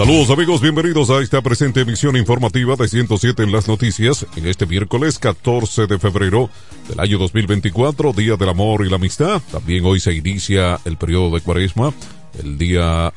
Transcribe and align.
Saludos 0.00 0.30
amigos, 0.30 0.62
bienvenidos 0.62 1.10
a 1.10 1.20
esta 1.20 1.42
presente 1.42 1.82
emisión 1.82 2.16
informativa 2.16 2.74
de 2.74 2.88
107 2.88 3.42
en 3.42 3.52
las 3.52 3.68
noticias 3.68 4.24
en 4.34 4.46
este 4.46 4.64
miércoles 4.64 5.18
14 5.18 5.86
de 5.86 5.98
febrero 5.98 6.48
del 6.88 7.00
año 7.00 7.18
2024, 7.18 8.14
Día 8.14 8.36
del 8.36 8.48
Amor 8.48 8.86
y 8.86 8.88
la 8.88 8.96
Amistad. 8.96 9.42
También 9.52 9.84
hoy 9.84 10.00
se 10.00 10.14
inicia 10.14 10.80
el 10.86 10.96
periodo 10.96 11.34
de 11.34 11.42
cuaresma, 11.42 11.92
el 12.42 12.56
día 12.56 13.12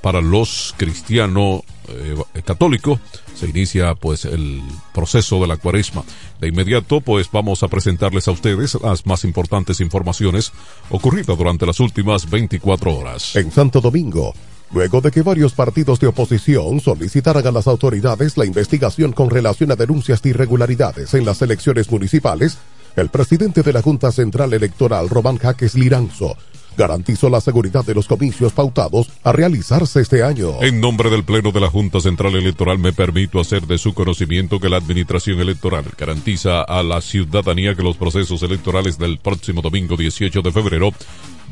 para 0.00 0.22
los 0.22 0.74
cristianos 0.78 1.64
eh, 1.88 2.16
católicos, 2.44 2.98
se 3.34 3.50
inicia 3.50 3.94
pues 3.94 4.24
el 4.24 4.62
proceso 4.94 5.38
de 5.38 5.48
la 5.48 5.58
cuaresma. 5.58 6.02
De 6.40 6.48
inmediato 6.48 7.02
pues 7.02 7.28
vamos 7.30 7.62
a 7.62 7.68
presentarles 7.68 8.26
a 8.26 8.30
ustedes 8.30 8.78
las 8.82 9.04
más 9.04 9.24
importantes 9.24 9.82
informaciones 9.82 10.50
ocurridas 10.88 11.36
durante 11.36 11.66
las 11.66 11.78
últimas 11.78 12.30
24 12.30 12.96
horas. 12.96 13.36
En 13.36 13.52
Santo 13.52 13.82
Domingo, 13.82 14.32
luego 14.72 15.00
de 15.00 15.10
que 15.10 15.22
varios 15.22 15.52
partidos 15.52 16.00
de 16.00 16.06
oposición 16.06 16.80
solicitaran 16.80 17.46
a 17.46 17.50
las 17.50 17.66
autoridades 17.66 18.36
la 18.36 18.46
investigación 18.46 19.12
con 19.12 19.30
relación 19.30 19.70
a 19.70 19.76
denuncias 19.76 20.22
de 20.22 20.30
irregularidades 20.30 21.14
en 21.14 21.24
las 21.24 21.42
elecciones 21.42 21.90
municipales, 21.90 22.58
el 22.96 23.08
presidente 23.08 23.62
de 23.62 23.72
la 23.72 23.82
Junta 23.82 24.12
Central 24.12 24.52
Electoral, 24.52 25.08
Román 25.08 25.38
Jaques 25.38 25.74
Liranzo, 25.74 26.36
garantizó 26.76 27.28
la 27.28 27.40
seguridad 27.40 27.84
de 27.84 27.94
los 27.94 28.06
comicios 28.06 28.52
pautados 28.52 29.10
a 29.24 29.32
realizarse 29.32 30.00
este 30.00 30.22
año. 30.22 30.62
En 30.62 30.80
nombre 30.80 31.10
del 31.10 31.24
Pleno 31.24 31.52
de 31.52 31.60
la 31.60 31.68
Junta 31.68 32.00
Central 32.00 32.34
Electoral 32.34 32.78
me 32.78 32.92
permito 32.92 33.40
hacer 33.40 33.66
de 33.66 33.78
su 33.78 33.94
conocimiento 33.94 34.58
que 34.58 34.68
la 34.68 34.78
Administración 34.78 35.40
Electoral 35.40 35.84
garantiza 35.98 36.62
a 36.62 36.82
la 36.82 37.00
ciudadanía 37.00 37.74
que 37.74 37.82
los 37.82 37.96
procesos 37.96 38.42
electorales 38.42 38.98
del 38.98 39.18
próximo 39.18 39.60
domingo 39.60 39.96
18 39.96 40.40
de 40.40 40.52
febrero 40.52 40.92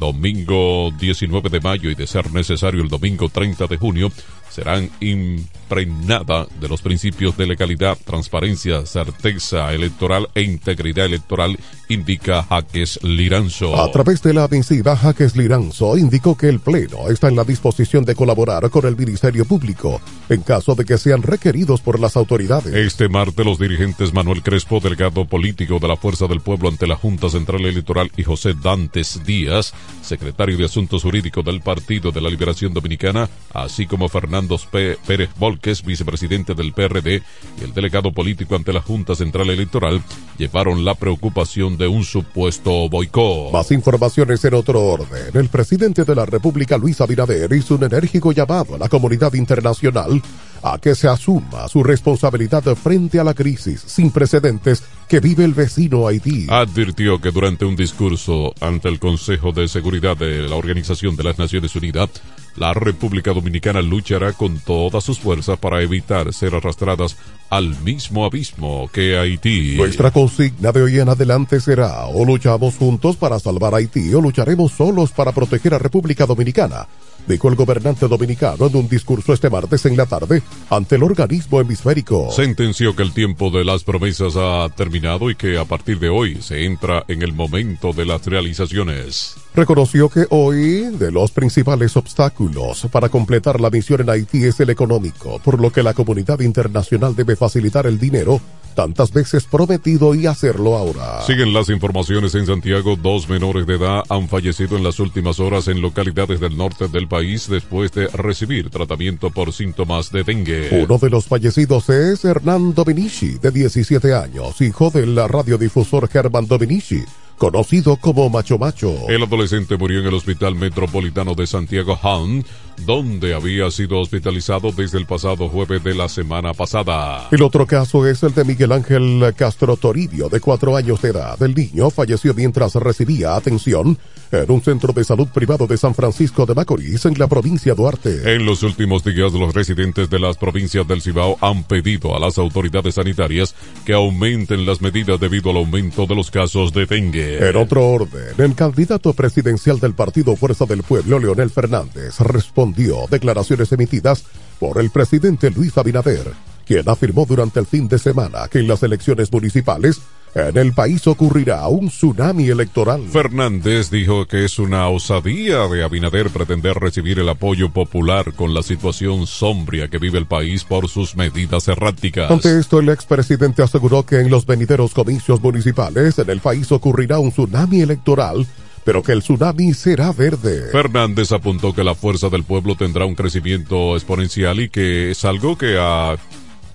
domingo 0.00 0.90
19 0.98 1.50
de 1.50 1.60
mayo 1.60 1.90
y 1.90 1.94
de 1.94 2.06
ser 2.08 2.32
necesario 2.32 2.82
el 2.82 2.88
domingo 2.88 3.28
30 3.28 3.66
de 3.66 3.76
junio, 3.76 4.10
serán 4.50 4.90
impregnada 5.00 6.46
de 6.60 6.68
los 6.68 6.82
principios 6.82 7.36
de 7.36 7.46
legalidad, 7.46 7.96
transparencia, 8.04 8.84
certeza 8.84 9.72
electoral 9.72 10.28
e 10.34 10.42
integridad 10.42 11.06
electoral, 11.06 11.58
indica 11.88 12.42
Jaques 12.42 12.98
Liranzo. 13.02 13.80
A 13.80 13.90
través 13.90 14.22
de 14.22 14.34
la 14.34 14.48
misiva, 14.48 14.96
Jaques 14.96 15.36
Liranzo 15.36 15.96
indicó 15.96 16.36
que 16.36 16.48
el 16.48 16.60
Pleno 16.60 17.08
está 17.08 17.28
en 17.28 17.36
la 17.36 17.44
disposición 17.44 18.04
de 18.04 18.14
colaborar 18.14 18.68
con 18.70 18.86
el 18.86 18.96
Ministerio 18.96 19.44
Público 19.44 20.00
en 20.28 20.42
caso 20.42 20.74
de 20.74 20.84
que 20.84 20.98
sean 20.98 21.22
requeridos 21.22 21.80
por 21.80 22.00
las 22.00 22.16
autoridades. 22.16 22.74
Este 22.74 23.08
martes 23.08 23.46
los 23.46 23.58
dirigentes 23.58 24.12
Manuel 24.12 24.42
Crespo, 24.42 24.80
delegado 24.80 25.24
político 25.24 25.78
de 25.78 25.88
la 25.88 25.96
Fuerza 25.96 26.26
del 26.26 26.40
Pueblo 26.40 26.68
ante 26.68 26.86
la 26.86 26.96
Junta 26.96 27.28
Central 27.28 27.64
Electoral 27.64 28.10
y 28.16 28.24
José 28.24 28.54
Dantes 28.60 29.20
Díaz, 29.24 29.72
secretario 30.02 30.56
de 30.56 30.64
Asuntos 30.64 31.02
Jurídicos 31.02 31.44
del 31.44 31.60
Partido 31.60 32.10
de 32.10 32.20
la 32.20 32.30
Liberación 32.30 32.72
Dominicana, 32.72 33.28
así 33.52 33.86
como 33.86 34.08
Fernando 34.08 34.39
Pérez 34.48 35.30
Volques, 35.38 35.84
vicepresidente 35.84 36.54
del 36.54 36.72
PRD, 36.72 37.22
y 37.60 37.64
el 37.64 37.74
delegado 37.74 38.12
político 38.12 38.56
ante 38.56 38.72
la 38.72 38.80
Junta 38.80 39.14
Central 39.14 39.50
Electoral, 39.50 40.02
llevaron 40.38 40.84
la 40.84 40.94
preocupación 40.94 41.76
de 41.76 41.88
un 41.88 42.04
supuesto 42.04 42.88
boicot. 42.88 43.52
Más 43.52 43.70
informaciones 43.70 44.44
en 44.44 44.54
otro 44.54 44.82
orden. 44.82 45.30
El 45.34 45.48
presidente 45.48 46.04
de 46.04 46.14
la 46.14 46.26
República, 46.26 46.76
Luis 46.76 47.00
Abinader, 47.00 47.52
hizo 47.52 47.74
un 47.74 47.84
enérgico 47.84 48.32
llamado 48.32 48.74
a 48.74 48.78
la 48.78 48.88
comunidad 48.88 49.32
internacional 49.34 50.22
a 50.62 50.78
que 50.78 50.94
se 50.94 51.08
asuma 51.08 51.68
su 51.68 51.82
responsabilidad 51.82 52.62
frente 52.74 53.18
a 53.18 53.24
la 53.24 53.34
crisis 53.34 53.82
sin 53.86 54.10
precedentes 54.10 54.82
que 55.08 55.20
vive 55.20 55.44
el 55.44 55.54
vecino 55.54 56.06
Haití. 56.06 56.46
Advirtió 56.48 57.20
que 57.20 57.30
durante 57.30 57.64
un 57.64 57.76
discurso 57.76 58.54
ante 58.60 58.88
el 58.88 58.98
Consejo 58.98 59.52
de 59.52 59.66
Seguridad 59.68 60.16
de 60.16 60.48
la 60.48 60.56
Organización 60.56 61.16
de 61.16 61.24
las 61.24 61.38
Naciones 61.38 61.74
Unidas, 61.74 62.10
la 62.56 62.72
República 62.74 63.32
Dominicana 63.32 63.80
luchará 63.82 64.32
con 64.32 64.58
todas 64.58 65.02
sus 65.02 65.18
fuerzas 65.18 65.58
para 65.58 65.82
evitar 65.82 66.32
ser 66.32 66.54
arrastradas 66.54 67.16
al 67.48 67.80
mismo 67.82 68.24
abismo 68.24 68.88
que 68.92 69.18
Haití. 69.18 69.76
Nuestra 69.76 70.10
consigna 70.10 70.72
de 70.72 70.82
hoy 70.82 70.98
en 71.00 71.08
adelante 71.08 71.60
será 71.60 72.06
o 72.06 72.24
luchamos 72.24 72.76
juntos 72.76 73.16
para 73.16 73.38
salvar 73.38 73.74
Haití 73.74 74.12
o 74.14 74.20
lucharemos 74.20 74.72
solos 74.72 75.10
para 75.10 75.32
proteger 75.32 75.74
a 75.74 75.78
República 75.78 76.26
Dominicana 76.26 76.86
dijo 77.26 77.48
el 77.48 77.54
gobernante 77.54 78.08
dominicano 78.08 78.66
en 78.66 78.76
un 78.76 78.88
discurso 78.88 79.32
este 79.32 79.50
martes 79.50 79.86
en 79.86 79.96
la 79.96 80.06
tarde 80.06 80.42
ante 80.68 80.96
el 80.96 81.02
organismo 81.02 81.60
hemisférico. 81.60 82.30
Sentenció 82.30 82.94
que 82.94 83.02
el 83.02 83.12
tiempo 83.12 83.50
de 83.50 83.64
las 83.64 83.84
promesas 83.84 84.34
ha 84.36 84.68
terminado 84.76 85.30
y 85.30 85.34
que 85.34 85.58
a 85.58 85.64
partir 85.64 85.98
de 85.98 86.08
hoy 86.08 86.40
se 86.42 86.64
entra 86.64 87.04
en 87.08 87.22
el 87.22 87.32
momento 87.32 87.92
de 87.92 88.06
las 88.06 88.26
realizaciones. 88.26 89.36
Reconoció 89.54 90.08
que 90.08 90.26
hoy 90.30 90.96
de 90.96 91.10
los 91.10 91.32
principales 91.32 91.96
obstáculos 91.96 92.86
para 92.92 93.08
completar 93.08 93.60
la 93.60 93.68
misión 93.68 94.00
en 94.02 94.10
Haití 94.10 94.44
es 94.44 94.60
el 94.60 94.70
económico, 94.70 95.40
por 95.40 95.60
lo 95.60 95.72
que 95.72 95.82
la 95.82 95.92
comunidad 95.92 96.38
internacional 96.38 97.16
debe 97.16 97.34
facilitar 97.34 97.86
el 97.86 97.98
dinero 97.98 98.40
tantas 98.76 99.12
veces 99.12 99.44
prometido 99.44 100.14
y 100.14 100.26
hacerlo 100.26 100.76
ahora. 100.76 101.22
Siguen 101.26 101.52
las 101.52 101.68
informaciones 101.68 102.34
en 102.36 102.46
Santiago. 102.46 102.94
Dos 102.94 103.28
menores 103.28 103.66
de 103.66 103.74
edad 103.74 104.04
han 104.08 104.28
fallecido 104.28 104.76
en 104.76 104.84
las 104.84 105.00
últimas 105.00 105.40
horas 105.40 105.66
en 105.66 105.82
localidades 105.82 106.38
del 106.38 106.56
norte 106.56 106.86
del 106.86 107.08
país 107.08 107.48
después 107.48 107.90
de 107.90 108.06
recibir 108.06 108.70
tratamiento 108.70 109.30
por 109.30 109.52
síntomas 109.52 110.12
de 110.12 110.22
dengue. 110.22 110.68
Uno 110.84 110.98
de 110.98 111.10
los 111.10 111.26
fallecidos 111.26 111.88
es 111.90 112.24
Hernán 112.24 112.72
Dominici, 112.72 113.38
de 113.38 113.50
17 113.50 114.14
años, 114.14 114.60
hijo 114.60 114.90
del 114.90 115.16
radiodifusor 115.16 116.08
Germán 116.08 116.46
Dominici 116.46 117.02
conocido 117.40 117.96
como 117.96 118.28
Macho 118.28 118.58
Macho. 118.58 119.08
El 119.08 119.22
adolescente 119.22 119.78
murió 119.78 120.00
en 120.00 120.06
el 120.06 120.12
Hospital 120.12 120.54
Metropolitano 120.56 121.34
de 121.34 121.46
Santiago 121.46 121.98
Han, 122.02 122.44
donde 122.84 123.32
había 123.32 123.70
sido 123.70 123.98
hospitalizado 123.98 124.72
desde 124.72 124.98
el 124.98 125.06
pasado 125.06 125.48
jueves 125.48 125.82
de 125.82 125.94
la 125.94 126.10
semana 126.10 126.52
pasada. 126.52 127.28
El 127.30 127.42
otro 127.42 127.66
caso 127.66 128.06
es 128.06 128.22
el 128.24 128.34
de 128.34 128.44
Miguel 128.44 128.72
Ángel 128.72 129.32
Castro 129.34 129.78
Toribio, 129.78 130.28
de 130.28 130.38
cuatro 130.38 130.76
años 130.76 131.00
de 131.00 131.08
edad. 131.08 131.42
El 131.42 131.54
niño 131.54 131.88
falleció 131.88 132.34
mientras 132.34 132.74
recibía 132.74 133.34
atención 133.36 133.96
en 134.32 134.50
un 134.50 134.60
centro 134.60 134.92
de 134.92 135.02
salud 135.02 135.28
privado 135.28 135.66
de 135.66 135.78
San 135.78 135.94
Francisco 135.94 136.44
de 136.44 136.54
Macorís, 136.54 137.06
en 137.06 137.18
la 137.18 137.26
provincia 137.26 137.72
de 137.72 137.76
Duarte. 137.76 138.34
En 138.34 138.44
los 138.44 138.62
últimos 138.62 139.02
días, 139.02 139.32
los 139.32 139.54
residentes 139.54 140.10
de 140.10 140.18
las 140.18 140.36
provincias 140.36 140.86
del 140.86 141.00
Cibao 141.00 141.38
han 141.40 141.64
pedido 141.64 142.14
a 142.14 142.20
las 142.20 142.36
autoridades 142.36 142.96
sanitarias 142.96 143.54
que 143.86 143.94
aumenten 143.94 144.66
las 144.66 144.82
medidas 144.82 145.18
debido 145.18 145.50
al 145.50 145.56
aumento 145.56 146.04
de 146.06 146.14
los 146.14 146.30
casos 146.30 146.72
de 146.72 146.84
dengue. 146.84 147.29
En 147.38 147.56
otro 147.56 147.86
orden, 147.86 148.34
el 148.38 148.54
candidato 148.54 149.12
presidencial 149.12 149.78
del 149.78 149.94
Partido 149.94 150.34
Fuerza 150.36 150.64
del 150.66 150.82
Pueblo, 150.82 151.18
Leonel 151.18 151.50
Fernández, 151.50 152.18
respondió 152.20 153.06
declaraciones 153.10 153.70
emitidas 153.72 154.24
por 154.58 154.78
el 154.78 154.90
presidente 154.90 155.50
Luis 155.50 155.76
Abinader, 155.78 156.32
quien 156.66 156.88
afirmó 156.88 157.26
durante 157.26 157.60
el 157.60 157.66
fin 157.66 157.88
de 157.88 157.98
semana 157.98 158.48
que 158.48 158.58
en 158.58 158.68
las 158.68 158.82
elecciones 158.82 159.32
municipales 159.32 160.00
en 160.34 160.56
el 160.56 160.72
país 160.72 161.06
ocurrirá 161.06 161.66
un 161.68 161.88
tsunami 161.88 162.48
electoral. 162.48 163.02
Fernández 163.08 163.90
dijo 163.90 164.26
que 164.26 164.44
es 164.44 164.58
una 164.58 164.88
osadía 164.88 165.66
de 165.68 165.82
Abinader 165.82 166.30
pretender 166.30 166.76
recibir 166.76 167.18
el 167.18 167.28
apoyo 167.28 167.70
popular 167.70 168.32
con 168.34 168.54
la 168.54 168.62
situación 168.62 169.26
sombria 169.26 169.88
que 169.88 169.98
vive 169.98 170.18
el 170.18 170.26
país 170.26 170.64
por 170.64 170.88
sus 170.88 171.16
medidas 171.16 171.68
erráticas. 171.68 172.30
Ante 172.30 172.58
esto, 172.58 172.78
el 172.78 172.88
expresidente 172.88 173.62
aseguró 173.62 174.04
que 174.04 174.20
en 174.20 174.30
los 174.30 174.46
venideros 174.46 174.94
comicios 174.94 175.40
municipales 175.42 176.18
en 176.18 176.30
el 176.30 176.40
país 176.40 176.70
ocurrirá 176.72 177.18
un 177.18 177.30
tsunami 177.30 177.80
electoral 177.80 178.46
pero 178.84 179.02
que 179.02 179.12
el 179.12 179.20
tsunami 179.20 179.74
será 179.74 180.10
verde. 180.10 180.70
Fernández 180.72 181.32
apuntó 181.32 181.74
que 181.74 181.84
la 181.84 181.94
fuerza 181.94 182.28
del 182.30 182.44
pueblo 182.44 182.76
tendrá 182.76 183.04
un 183.04 183.14
crecimiento 183.14 183.94
exponencial 183.94 184.58
y 184.58 184.70
que 184.70 185.10
es 185.10 185.24
algo 185.24 185.58
que 185.58 185.76
ha 185.78 186.16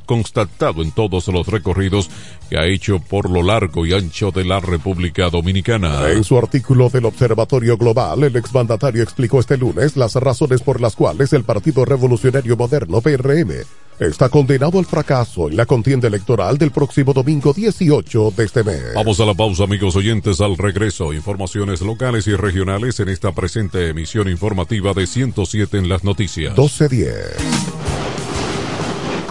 constatado 0.06 0.82
en 0.82 0.92
todos 0.92 1.28
los 1.28 1.48
recorridos 1.48 2.10
que 2.50 2.58
ha 2.58 2.66
hecho 2.66 3.00
por 3.00 3.30
lo 3.30 3.44
largo 3.44 3.86
y 3.86 3.94
ancho 3.94 4.32
de 4.32 4.46
la 4.46 4.60
República 4.60 5.30
Dominicana. 5.30 6.10
En 6.10 6.24
su 6.24 6.38
artículo 6.38 6.90
del 6.90 7.06
Observatorio 7.06 7.78
Global, 7.78 8.24
el 8.24 8.36
exmandatario 8.36 9.04
explicó 9.04 9.40
este 9.40 9.58
lunes 9.58 9.98
las 9.98 10.16
razones 10.16 10.62
por 10.62 10.82
las 10.82 10.96
cuales 10.96 11.34
el 11.34 11.44
Partido 11.44 11.86
Revolucionario 11.86 12.56
Moderno, 12.56 13.02
PRM, 13.02 13.66
está 14.00 14.30
condenado 14.30 14.80
al 14.80 14.86
fracaso 14.86 15.50
en 15.50 15.58
la 15.58 15.66
contienda 15.66 16.08
electoral 16.08 16.58
del 16.58 16.72
próximo 16.72 17.14
domingo 17.14 17.54
18 17.54 18.34
de 18.36 18.44
este 18.44 18.64
mes. 18.64 18.94
Vamos 18.94 19.20
a 19.20 19.26
la 19.26 19.34
pausa, 19.34 19.64
amigos 19.64 19.96
oyentes, 19.96 20.42
al 20.42 20.58
regreso. 20.58 21.14
Informaciones 21.14 21.82
locales 21.82 22.28
y 22.28 22.36
regionales 22.36 23.00
en 23.00 23.10
esta 23.10 23.32
presente 23.32 23.90
emisión 23.90 24.30
informativa 24.30 24.94
de 24.94 25.08
107 25.08 25.78
en 25.78 25.90
las 25.90 26.04
noticias. 26.04 26.58
1210. 26.58 27.95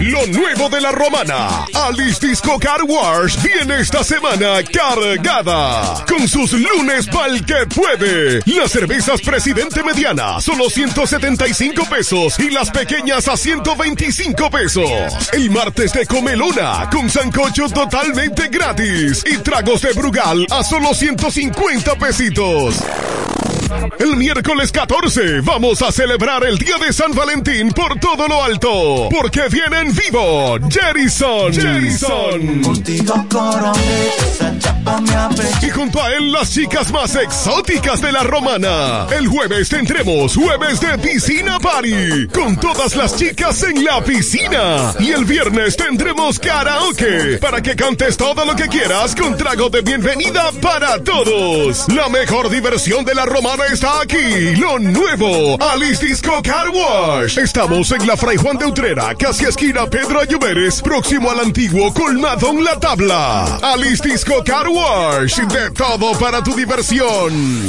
Lo 0.00 0.26
nuevo 0.28 0.70
de 0.70 0.80
la 0.80 0.92
romana. 0.92 1.66
Alice 1.74 2.26
Disco 2.26 2.58
Car 2.58 2.82
Wash 2.84 3.36
viene 3.42 3.80
esta 3.80 4.02
semana 4.02 4.62
cargada. 4.72 6.02
Con 6.08 6.26
sus 6.26 6.52
lunes 6.52 7.06
pa'l 7.08 7.44
que 7.44 7.66
puede. 7.66 8.40
Las 8.46 8.70
cervezas 8.70 9.20
Presidente 9.20 9.82
Mediana, 9.82 10.40
solo 10.40 10.70
175 10.70 11.84
pesos. 11.84 12.38
Y 12.38 12.48
las 12.48 12.70
pequeñas 12.70 13.28
a 13.28 13.36
125 13.36 14.50
pesos. 14.50 15.30
El 15.32 15.50
martes 15.50 15.92
de 15.92 16.06
Comelona, 16.06 16.88
con 16.90 17.10
sancocho 17.10 17.68
totalmente 17.68 18.48
gratis. 18.48 19.22
Y 19.26 19.36
tragos 19.38 19.82
de 19.82 19.92
Brugal 19.92 20.46
a 20.50 20.64
solo 20.64 20.94
150 20.94 21.94
pesitos. 21.96 22.82
El 23.98 24.16
miércoles 24.16 24.70
14 24.70 25.40
vamos 25.40 25.82
a 25.82 25.90
celebrar 25.90 26.44
el 26.44 26.58
Día 26.58 26.78
de 26.78 26.92
San 26.92 27.12
Valentín 27.12 27.72
por 27.72 27.98
todo 27.98 28.28
lo 28.28 28.42
alto. 28.42 29.08
Porque 29.10 29.42
viene 29.50 29.80
en 29.80 29.94
vivo 29.94 30.58
Jerison. 30.70 31.52
Jerison. 31.52 32.62
Y 35.62 35.70
junto 35.70 36.02
a 36.02 36.12
él 36.12 36.30
las 36.32 36.50
chicas 36.50 36.92
más 36.92 37.16
exóticas 37.16 38.00
de 38.00 38.12
la 38.12 38.22
romana. 38.22 39.06
El 39.16 39.26
jueves 39.26 39.68
tendremos 39.68 40.36
jueves 40.36 40.80
de 40.80 40.98
piscina 40.98 41.58
party. 41.58 42.28
Con 42.32 42.56
todas 42.58 42.94
las 42.94 43.16
chicas 43.16 43.62
en 43.64 43.84
la 43.84 44.02
piscina. 44.04 44.94
Y 45.00 45.10
el 45.10 45.24
viernes 45.24 45.76
tendremos 45.76 46.38
karaoke. 46.38 47.38
Para 47.40 47.60
que 47.60 47.74
cantes 47.74 48.16
todo 48.16 48.44
lo 48.44 48.54
que 48.54 48.68
quieras 48.68 49.16
con 49.16 49.36
trago 49.36 49.70
de 49.70 49.82
bienvenida 49.82 50.52
para 50.62 51.02
todos. 51.02 51.88
La 51.88 52.08
mejor 52.08 52.48
diversión 52.48 53.04
de 53.04 53.14
la 53.14 53.24
romana 53.24 53.55
está 53.64 54.02
aquí. 54.02 54.56
Lo 54.56 54.78
nuevo. 54.78 55.56
Alice 55.60 56.04
Disco 56.04 56.42
Car 56.42 56.68
Wash. 56.70 57.38
Estamos 57.38 57.90
en 57.92 58.06
la 58.06 58.16
Fray 58.16 58.36
Juan 58.36 58.58
de 58.58 58.66
Utrera, 58.66 59.14
casi 59.14 59.44
esquina 59.44 59.86
Pedro 59.86 60.20
Ayuberes, 60.20 60.82
próximo 60.82 61.30
al 61.30 61.40
antiguo 61.40 61.92
colmado 61.92 62.50
en 62.50 62.64
la 62.64 62.78
tabla. 62.78 63.56
Alice 63.62 64.06
Disco 64.06 64.42
Car 64.44 64.68
Wash. 64.68 65.40
De 65.40 65.70
todo 65.70 66.12
para 66.18 66.42
tu 66.42 66.54
diversión. 66.54 67.68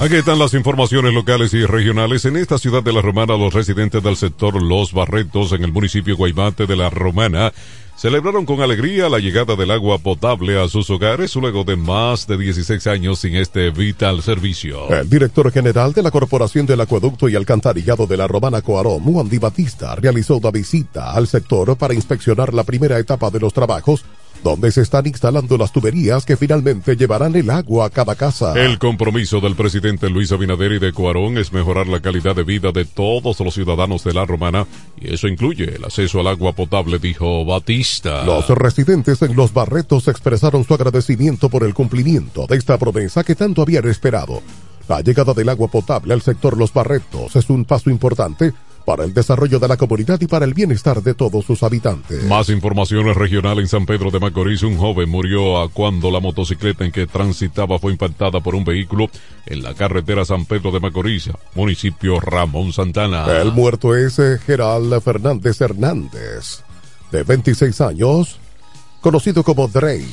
Aquí 0.00 0.14
están 0.14 0.38
las 0.38 0.54
informaciones 0.54 1.12
locales 1.12 1.52
y 1.52 1.66
regionales. 1.66 2.24
En 2.24 2.38
esta 2.38 2.56
ciudad 2.56 2.82
de 2.82 2.90
La 2.90 3.02
Romana, 3.02 3.36
los 3.36 3.52
residentes 3.52 4.02
del 4.02 4.16
sector 4.16 4.62
Los 4.62 4.94
Barretos, 4.94 5.52
en 5.52 5.62
el 5.62 5.72
municipio 5.72 6.16
Guaymate 6.16 6.66
de 6.66 6.74
La 6.74 6.88
Romana, 6.88 7.52
celebraron 7.98 8.46
con 8.46 8.62
alegría 8.62 9.10
la 9.10 9.18
llegada 9.18 9.56
del 9.56 9.70
agua 9.70 9.98
potable 9.98 10.58
a 10.58 10.68
sus 10.68 10.88
hogares 10.88 11.36
luego 11.36 11.64
de 11.64 11.76
más 11.76 12.26
de 12.26 12.38
16 12.38 12.86
años 12.86 13.18
sin 13.18 13.36
este 13.36 13.68
vital 13.72 14.22
servicio. 14.22 14.88
El 14.88 15.10
director 15.10 15.52
general 15.52 15.92
de 15.92 16.02
la 16.02 16.10
Corporación 16.10 16.64
del 16.64 16.80
Acueducto 16.80 17.28
y 17.28 17.36
Alcantarillado 17.36 18.06
de 18.06 18.16
la 18.16 18.26
Romana 18.26 18.62
Coaró, 18.62 18.98
Muandi 19.00 19.36
Batista, 19.36 19.94
realizó 19.96 20.38
una 20.38 20.50
visita 20.50 21.12
al 21.12 21.26
sector 21.26 21.76
para 21.76 21.92
inspeccionar 21.92 22.54
la 22.54 22.64
primera 22.64 22.98
etapa 22.98 23.28
de 23.28 23.40
los 23.40 23.52
trabajos 23.52 24.02
donde 24.42 24.72
se 24.72 24.82
están 24.82 25.06
instalando 25.06 25.56
las 25.56 25.72
tuberías 25.72 26.24
que 26.24 26.36
finalmente 26.36 26.96
llevarán 26.96 27.34
el 27.36 27.50
agua 27.50 27.86
a 27.86 27.90
cada 27.90 28.14
casa. 28.14 28.54
El 28.54 28.78
compromiso 28.78 29.40
del 29.40 29.54
presidente 29.54 30.08
Luis 30.08 30.32
Abinader 30.32 30.72
y 30.72 30.78
de 30.78 30.92
Cuarón 30.92 31.38
es 31.38 31.52
mejorar 31.52 31.86
la 31.86 32.00
calidad 32.00 32.34
de 32.34 32.44
vida 32.44 32.72
de 32.72 32.84
todos 32.84 33.40
los 33.40 33.54
ciudadanos 33.54 34.04
de 34.04 34.14
la 34.14 34.24
Romana 34.24 34.66
y 35.00 35.12
eso 35.14 35.28
incluye 35.28 35.76
el 35.76 35.84
acceso 35.84 36.20
al 36.20 36.28
agua 36.28 36.52
potable, 36.52 36.98
dijo 36.98 37.44
Batista. 37.44 38.24
Los 38.24 38.48
residentes 38.48 39.22
en 39.22 39.36
Los 39.36 39.52
Barretos 39.52 40.08
expresaron 40.08 40.64
su 40.64 40.74
agradecimiento 40.74 41.48
por 41.48 41.64
el 41.64 41.74
cumplimiento 41.74 42.46
de 42.46 42.56
esta 42.56 42.78
promesa 42.78 43.24
que 43.24 43.34
tanto 43.34 43.62
habían 43.62 43.88
esperado. 43.88 44.42
La 44.88 45.02
llegada 45.02 45.34
del 45.34 45.48
agua 45.48 45.68
potable 45.68 46.14
al 46.14 46.22
sector 46.22 46.56
Los 46.56 46.72
Barretos 46.72 47.36
es 47.36 47.48
un 47.48 47.64
paso 47.64 47.90
importante 47.90 48.52
para 48.84 49.04
el 49.04 49.14
desarrollo 49.14 49.58
de 49.58 49.68
la 49.68 49.76
comunidad 49.76 50.20
y 50.20 50.26
para 50.26 50.44
el 50.44 50.54
bienestar 50.54 51.02
de 51.02 51.14
todos 51.14 51.44
sus 51.44 51.62
habitantes. 51.62 52.24
Más 52.24 52.48
informaciones 52.48 53.16
regional 53.16 53.58
en 53.58 53.68
San 53.68 53.86
Pedro 53.86 54.10
de 54.10 54.20
Macorís. 54.20 54.62
Un 54.62 54.76
joven 54.76 55.08
murió 55.08 55.60
a 55.60 55.68
cuando 55.68 56.10
la 56.10 56.20
motocicleta 56.20 56.84
en 56.84 56.92
que 56.92 57.06
transitaba 57.06 57.78
fue 57.78 57.92
impactada 57.92 58.40
por 58.40 58.54
un 58.54 58.64
vehículo 58.64 59.08
en 59.46 59.62
la 59.62 59.74
carretera 59.74 60.24
San 60.24 60.46
Pedro 60.46 60.70
de 60.72 60.80
Macorís, 60.80 61.30
municipio 61.54 62.20
Ramón 62.20 62.72
Santana. 62.72 63.26
El 63.40 63.52
muerto 63.52 63.96
es 63.96 64.18
eh, 64.18 64.38
Gerald 64.44 65.00
Fernández 65.02 65.60
Hernández, 65.60 66.62
de 67.12 67.22
26 67.22 67.80
años, 67.80 68.38
conocido 69.00 69.42
como 69.42 69.68
Drey 69.68 70.06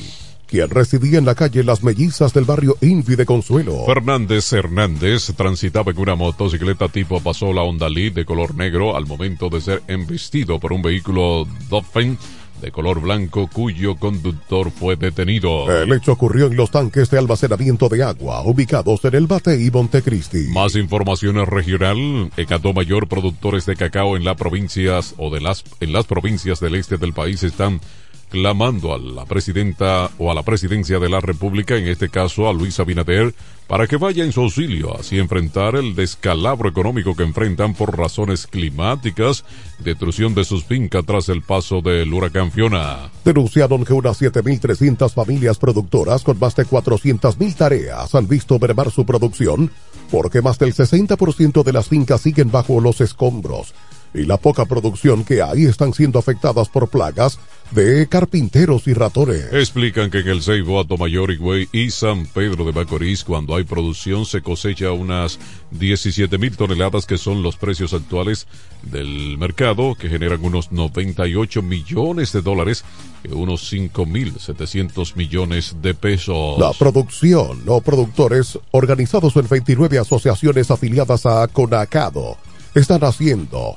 quien 0.48 0.70
residía 0.70 1.18
en 1.18 1.26
la 1.26 1.34
calle 1.34 1.62
Las 1.62 1.82
Mellizas 1.82 2.32
del 2.32 2.44
barrio 2.44 2.76
Invi 2.80 3.14
de 3.16 3.26
Consuelo. 3.26 3.84
Fernández 3.86 4.52
Hernández 4.52 5.32
transitaba 5.36 5.92
en 5.92 5.98
una 5.98 6.14
motocicleta 6.14 6.88
tipo 6.88 7.20
Pasola 7.20 7.62
Honda 7.62 7.88
Lead 7.88 8.14
de 8.14 8.24
color 8.24 8.54
negro 8.54 8.96
al 8.96 9.06
momento 9.06 9.50
de 9.50 9.60
ser 9.60 9.82
embestido 9.86 10.58
por 10.58 10.72
un 10.72 10.82
vehículo 10.82 11.46
Dolphin 11.68 12.18
de 12.60 12.72
color 12.72 13.00
blanco 13.00 13.48
cuyo 13.52 13.96
conductor 13.96 14.70
fue 14.70 14.96
detenido. 14.96 15.70
El 15.70 15.92
hecho 15.92 16.12
ocurrió 16.12 16.46
en 16.46 16.56
los 16.56 16.70
tanques 16.70 17.10
de 17.10 17.18
almacenamiento 17.18 17.88
de 17.88 18.02
agua 18.02 18.42
ubicados 18.42 19.04
en 19.04 19.14
el 19.14 19.26
Bate 19.26 19.62
y 19.62 19.70
Montecristi. 19.70 20.48
Más 20.48 20.74
informaciones 20.74 21.46
regional. 21.46 22.30
Ecato 22.36 22.72
Mayor, 22.72 23.06
productores 23.08 23.66
de 23.66 23.76
cacao 23.76 24.16
en 24.16 24.24
las 24.24 24.36
provincias 24.36 25.14
o 25.18 25.30
de 25.30 25.40
las 25.40 25.64
en 25.80 25.92
las 25.92 26.06
provincias 26.06 26.60
del 26.60 26.74
este 26.74 26.96
del 26.96 27.12
país 27.12 27.42
están 27.42 27.80
clamando 28.28 28.94
a 28.94 28.98
la 28.98 29.24
presidenta 29.24 30.10
o 30.18 30.30
a 30.30 30.34
la 30.34 30.42
presidencia 30.42 30.98
de 30.98 31.08
la 31.08 31.20
República, 31.20 31.76
en 31.76 31.88
este 31.88 32.08
caso 32.08 32.48
a 32.48 32.52
Luis 32.52 32.78
Abinader, 32.80 33.34
para 33.66 33.86
que 33.86 33.98
vaya 33.98 34.24
en 34.24 34.32
su 34.32 34.40
auxilio, 34.40 34.98
así 34.98 35.18
enfrentar 35.18 35.76
el 35.76 35.94
descalabro 35.94 36.70
económico 36.70 37.14
que 37.14 37.22
enfrentan 37.22 37.74
por 37.74 37.96
razones 37.96 38.46
climáticas, 38.46 39.44
destrucción 39.78 40.34
de 40.34 40.44
sus 40.44 40.64
fincas 40.64 41.04
tras 41.04 41.28
el 41.28 41.42
paso 41.42 41.82
del 41.82 42.12
huracán 42.12 42.50
Fiona. 42.50 43.10
Denunciaron 43.24 43.84
que 43.84 43.92
unas 43.92 44.20
7.300 44.22 45.12
familias 45.12 45.58
productoras 45.58 46.22
con 46.22 46.38
más 46.38 46.56
de 46.56 46.64
400.000 46.64 47.54
tareas 47.56 48.14
han 48.14 48.26
visto 48.26 48.58
mermar 48.58 48.90
su 48.90 49.04
producción 49.04 49.70
porque 50.10 50.40
más 50.40 50.58
del 50.58 50.74
60% 50.74 51.62
de 51.62 51.72
las 51.72 51.88
fincas 51.88 52.22
siguen 52.22 52.50
bajo 52.50 52.80
los 52.80 53.02
escombros 53.02 53.74
y 54.14 54.24
la 54.24 54.36
poca 54.36 54.64
producción 54.64 55.24
que 55.24 55.42
hay 55.42 55.64
están 55.64 55.92
siendo 55.92 56.18
afectadas 56.18 56.68
por 56.68 56.88
plagas 56.88 57.38
de 57.70 58.08
carpinteros 58.08 58.86
y 58.88 58.94
ratones. 58.94 59.52
Explican 59.52 60.10
que 60.10 60.20
en 60.20 60.28
el 60.28 60.42
Ceibo, 60.42 60.84
Mayor, 60.96 61.30
Higüey 61.30 61.68
y 61.72 61.90
San 61.90 62.26
Pedro 62.26 62.64
de 62.64 62.72
Macorís, 62.72 63.24
cuando 63.24 63.54
hay 63.54 63.64
producción, 63.64 64.24
se 64.24 64.40
cosecha 64.40 64.92
unas 64.92 65.38
17 65.72 66.38
mil 66.38 66.56
toneladas, 66.56 67.04
que 67.04 67.18
son 67.18 67.42
los 67.42 67.56
precios 67.56 67.92
actuales 67.92 68.46
del 68.82 69.36
mercado, 69.36 69.94
que 69.94 70.08
generan 70.08 70.42
unos 70.42 70.72
98 70.72 71.62
millones 71.62 72.32
de 72.32 72.40
dólares, 72.40 72.84
y 73.24 73.32
unos 73.32 73.68
5 73.68 74.06
mil 74.06 74.38
700 74.38 75.16
millones 75.16 75.76
de 75.82 75.92
pesos. 75.94 76.58
La 76.58 76.72
producción 76.72 77.62
o 77.66 77.80
productores, 77.80 78.58
organizados 78.70 79.36
en 79.36 79.48
29 79.48 79.98
asociaciones 79.98 80.70
afiliadas 80.70 81.26
a 81.26 81.46
Conacado, 81.48 82.38
están 82.74 83.04
haciendo 83.04 83.76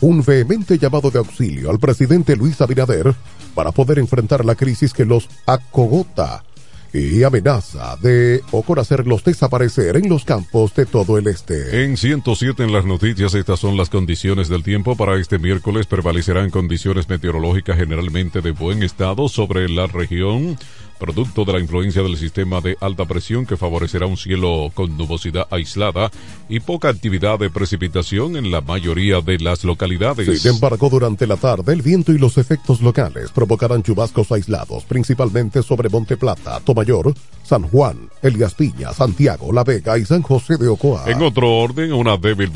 un 0.00 0.22
vehemente 0.22 0.78
llamado 0.78 1.10
de 1.10 1.18
auxilio 1.18 1.70
al 1.70 1.78
presidente 1.78 2.36
Luis 2.36 2.60
Abinader 2.60 3.14
para 3.54 3.72
poder 3.72 3.98
enfrentar 3.98 4.44
la 4.44 4.54
crisis 4.54 4.92
que 4.92 5.04
los 5.04 5.28
acogota 5.46 6.42
y 6.92 7.22
amenaza 7.22 7.96
de 7.96 8.42
o 8.52 8.62
con 8.62 8.78
hacerlos 8.78 9.24
desaparecer 9.24 9.96
en 9.96 10.08
los 10.08 10.24
campos 10.24 10.74
de 10.74 10.86
todo 10.86 11.18
el 11.18 11.26
este. 11.26 11.84
En 11.84 11.96
107 11.96 12.62
en 12.62 12.72
las 12.72 12.84
noticias, 12.84 13.34
estas 13.34 13.60
son 13.60 13.76
las 13.76 13.90
condiciones 13.90 14.48
del 14.48 14.62
tiempo 14.62 14.96
para 14.96 15.16
este 15.16 15.38
miércoles. 15.38 15.86
Prevalecerán 15.86 16.50
condiciones 16.50 17.08
meteorológicas 17.08 17.76
generalmente 17.76 18.40
de 18.40 18.52
buen 18.52 18.82
estado 18.82 19.28
sobre 19.28 19.68
la 19.68 19.86
región 19.86 20.56
producto 20.98 21.44
de 21.44 21.52
la 21.52 21.60
influencia 21.60 22.02
del 22.02 22.16
sistema 22.16 22.60
de 22.60 22.76
alta 22.80 23.04
presión 23.04 23.46
que 23.46 23.56
favorecerá 23.56 24.06
un 24.06 24.16
cielo 24.16 24.70
con 24.74 24.96
nubosidad 24.96 25.46
aislada 25.50 26.10
y 26.48 26.60
poca 26.60 26.88
actividad 26.88 27.38
de 27.38 27.50
precipitación 27.50 28.36
en 28.36 28.50
la 28.50 28.60
mayoría 28.60 29.20
de 29.20 29.38
las 29.38 29.64
localidades. 29.64 30.40
Sin 30.40 30.52
embargo, 30.52 30.88
durante 30.88 31.26
la 31.26 31.36
tarde, 31.36 31.72
el 31.72 31.82
viento 31.82 32.12
y 32.12 32.18
los 32.18 32.38
efectos 32.38 32.80
locales 32.80 33.30
provocarán 33.32 33.82
chubascos 33.82 34.32
aislados, 34.32 34.84
principalmente 34.84 35.62
sobre 35.62 35.88
Monte 35.88 36.16
Plata, 36.16 36.60
Tomayor, 36.60 37.14
San 37.42 37.62
Juan, 37.62 38.10
Elías 38.22 38.54
Piña, 38.54 38.92
Santiago, 38.92 39.52
La 39.52 39.62
Vega 39.62 39.96
y 39.98 40.04
San 40.04 40.22
José 40.22 40.56
de 40.56 40.68
Ocoa. 40.68 41.04
En 41.06 41.22
otro 41.22 41.50
orden, 41.58 41.92
una 41.92 42.16
débil 42.16 42.50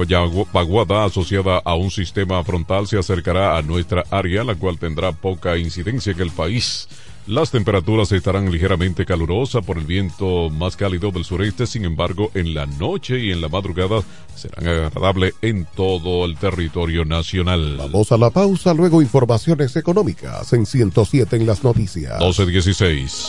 vaguada 0.52 1.04
asociada 1.04 1.58
a 1.64 1.74
un 1.74 1.90
sistema 1.90 2.42
frontal 2.42 2.86
se 2.86 2.98
acercará 2.98 3.56
a 3.56 3.62
nuestra 3.62 4.04
área, 4.10 4.44
la 4.44 4.54
cual 4.54 4.78
tendrá 4.78 5.12
poca 5.12 5.56
incidencia 5.56 6.12
en 6.12 6.20
el 6.20 6.30
país. 6.30 6.88
Las 7.26 7.50
temperaturas 7.50 8.10
estarán 8.12 8.50
ligeramente 8.50 9.04
calurosas 9.04 9.64
por 9.64 9.78
el 9.78 9.84
viento 9.84 10.50
más 10.50 10.76
cálido 10.76 11.10
del 11.10 11.24
sureste, 11.24 11.66
sin 11.66 11.84
embargo, 11.84 12.30
en 12.34 12.54
la 12.54 12.66
noche 12.66 13.18
y 13.20 13.30
en 13.30 13.40
la 13.40 13.48
madrugada 13.48 14.02
serán 14.34 14.66
agradables 14.66 15.34
en 15.42 15.66
todo 15.76 16.24
el 16.24 16.36
territorio 16.36 17.04
nacional. 17.04 17.76
Vamos 17.76 18.10
a 18.10 18.16
la 18.16 18.30
pausa, 18.30 18.74
luego 18.74 19.02
informaciones 19.02 19.76
económicas 19.76 20.52
en 20.52 20.66
107 20.66 21.36
en 21.36 21.46
las 21.46 21.62
noticias. 21.62 22.18
1216. 22.18 23.28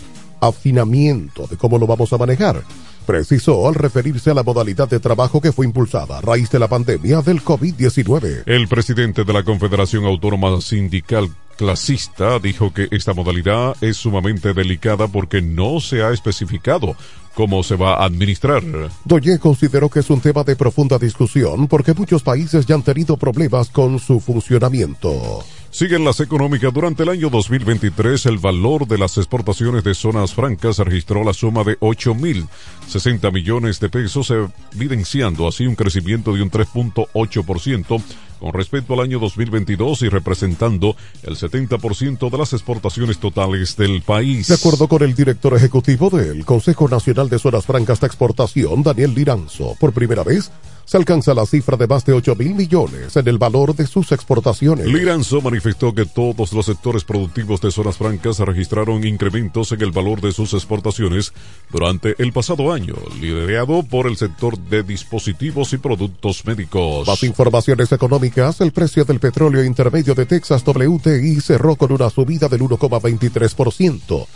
afinamiento 0.47 1.47
de 1.47 1.57
cómo 1.57 1.77
lo 1.77 1.87
vamos 1.87 2.11
a 2.13 2.17
manejar. 2.17 2.63
Precisó 3.05 3.67
al 3.67 3.75
referirse 3.75 4.31
a 4.31 4.33
la 4.33 4.43
modalidad 4.43 4.87
de 4.87 4.99
trabajo 4.99 5.41
que 5.41 5.51
fue 5.51 5.65
impulsada 5.65 6.17
a 6.17 6.21
raíz 6.21 6.49
de 6.49 6.59
la 6.59 6.69
pandemia 6.69 7.21
del 7.21 7.43
COVID-19. 7.43 8.43
El 8.45 8.67
presidente 8.67 9.25
de 9.25 9.33
la 9.33 9.43
Confederación 9.43 10.05
Autónoma 10.05 10.61
Sindical 10.61 11.29
Clasista 11.57 12.39
dijo 12.39 12.73
que 12.73 12.87
esta 12.91 13.13
modalidad 13.13 13.75
es 13.81 13.97
sumamente 13.97 14.53
delicada 14.53 15.07
porque 15.07 15.41
no 15.41 15.79
se 15.79 16.01
ha 16.01 16.11
especificado 16.11 16.95
cómo 17.35 17.61
se 17.63 17.75
va 17.75 17.95
a 17.95 18.05
administrar. 18.05 18.63
Doye 19.05 19.37
consideró 19.37 19.89
que 19.89 19.99
es 19.99 20.09
un 20.09 20.21
tema 20.21 20.43
de 20.43 20.55
profunda 20.55 20.97
discusión 20.97 21.67
porque 21.67 21.93
muchos 21.93 22.23
países 22.23 22.65
ya 22.65 22.75
han 22.75 22.83
tenido 22.83 23.17
problemas 23.17 23.69
con 23.69 23.99
su 23.99 24.19
funcionamiento. 24.19 25.43
Siguen 25.73 26.05
las 26.05 26.19
económicas. 26.19 26.71
Durante 26.71 27.01
el 27.01 27.09
año 27.09 27.31
2023, 27.31 28.27
el 28.27 28.37
valor 28.37 28.87
de 28.87 28.99
las 28.99 29.17
exportaciones 29.17 29.83
de 29.83 29.95
zonas 29.95 30.31
francas 30.35 30.77
registró 30.77 31.23
la 31.23 31.33
suma 31.33 31.63
de 31.63 31.79
8.060 31.79 33.33
millones 33.33 33.79
de 33.79 33.89
pesos, 33.89 34.31
evidenciando 34.75 35.47
así 35.47 35.65
un 35.65 35.73
crecimiento 35.73 36.35
de 36.35 36.43
un 36.43 36.51
3.8% 36.51 38.03
con 38.39 38.53
respecto 38.53 38.93
al 38.93 38.99
año 38.99 39.17
2022 39.17 40.03
y 40.03 40.09
representando 40.09 40.95
el 41.23 41.37
70% 41.37 42.29
de 42.29 42.37
las 42.37 42.53
exportaciones 42.53 43.17
totales 43.17 43.75
del 43.75 44.03
país. 44.03 44.49
De 44.49 44.53
acuerdo 44.53 44.87
con 44.87 45.01
el 45.01 45.15
director 45.15 45.55
ejecutivo 45.55 46.11
del 46.11 46.45
Consejo 46.45 46.87
Nacional 46.87 47.29
de 47.29 47.39
Zonas 47.39 47.65
Francas 47.65 47.99
de 47.99 48.05
Exportación, 48.05 48.83
Daniel 48.83 49.15
Liranzo, 49.15 49.75
por 49.79 49.91
primera 49.91 50.23
vez 50.23 50.51
se 50.85 50.97
alcanza 50.97 51.33
la 51.33 51.45
cifra 51.45 51.77
de 51.77 51.87
más 51.87 52.05
de 52.05 52.13
8 52.13 52.35
mil 52.35 52.55
millones 52.55 53.15
en 53.15 53.27
el 53.27 53.37
valor 53.37 53.75
de 53.75 53.87
sus 53.87 54.11
exportaciones. 54.11 54.87
Liranzo 54.87 55.41
manifestó 55.41 55.93
que 55.93 56.05
todos 56.05 56.53
los 56.53 56.65
sectores 56.65 57.03
productivos 57.03 57.61
de 57.61 57.71
zonas 57.71 57.97
francas 57.97 58.39
registraron 58.39 59.05
incrementos 59.05 59.71
en 59.71 59.81
el 59.81 59.91
valor 59.91 60.21
de 60.21 60.31
sus 60.31 60.53
exportaciones 60.53 61.33
durante 61.71 62.15
el 62.17 62.31
pasado 62.33 62.71
año, 62.71 62.95
liderado 63.19 63.83
por 63.83 64.07
el 64.07 64.17
sector 64.17 64.57
de 64.57 64.83
dispositivos 64.83 65.73
y 65.73 65.77
productos 65.77 66.45
médicos. 66.45 67.07
Más 67.07 67.23
informaciones 67.23 67.91
económicas, 67.91 68.61
el 68.61 68.71
precio 68.71 69.05
del 69.05 69.19
petróleo 69.19 69.63
intermedio 69.63 70.15
de 70.15 70.25
Texas 70.25 70.63
WTI 70.65 71.41
cerró 71.41 71.75
con 71.75 71.91
una 71.91 72.09
subida 72.09 72.47
del 72.47 72.61
1,23% 72.61 74.27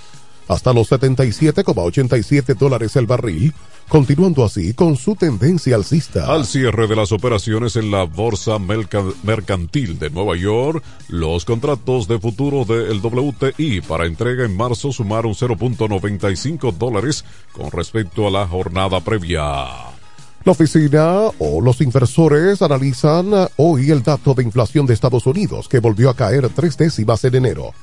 hasta 0.47 0.73
los 0.73 0.91
77,87 0.91 2.55
dólares 2.55 2.95
el 2.95 3.05
barril, 3.05 3.53
continuando 3.88 4.43
así 4.43 4.73
con 4.73 4.95
su 4.95 5.15
tendencia 5.15 5.75
alcista. 5.75 6.33
Al 6.33 6.45
cierre 6.45 6.88
de 6.88 6.95
las 6.95 7.12
operaciones 7.12 7.75
en 7.75 7.91
la 7.91 8.03
Bolsa 8.03 8.57
Mercantil 8.60 9.99
de 9.99 10.10
Nueva 10.10 10.36
York, 10.36 10.83
los 11.10 11.45
contratos 11.45 12.07
de 12.07 12.19
futuro 12.19 12.65
del 12.65 12.99
WTI 12.99 13.81
para 13.81 14.05
entrega 14.05 14.45
en 14.45 14.55
marzo 14.55 14.91
sumaron 14.91 15.33
0.95 15.33 16.73
dólares 16.73 17.25
con 17.51 17.71
respecto 17.71 18.27
a 18.27 18.31
la 18.31 18.47
jornada 18.47 18.99
previa. 19.01 19.65
La 20.43 20.51
oficina 20.53 21.23
o 21.39 21.60
los 21.62 21.81
inversores 21.81 22.62
analizan 22.62 23.31
hoy 23.57 23.91
el 23.91 24.01
dato 24.01 24.33
de 24.33 24.43
inflación 24.43 24.86
de 24.86 24.93
Estados 24.93 25.25
Unidos, 25.25 25.67
que 25.67 25.79
volvió 25.79 26.10
a 26.10 26.15
caer 26.15 26.47
tres 26.49 26.77
décimas 26.77 27.21
en 27.25 27.36
enero 27.36 27.73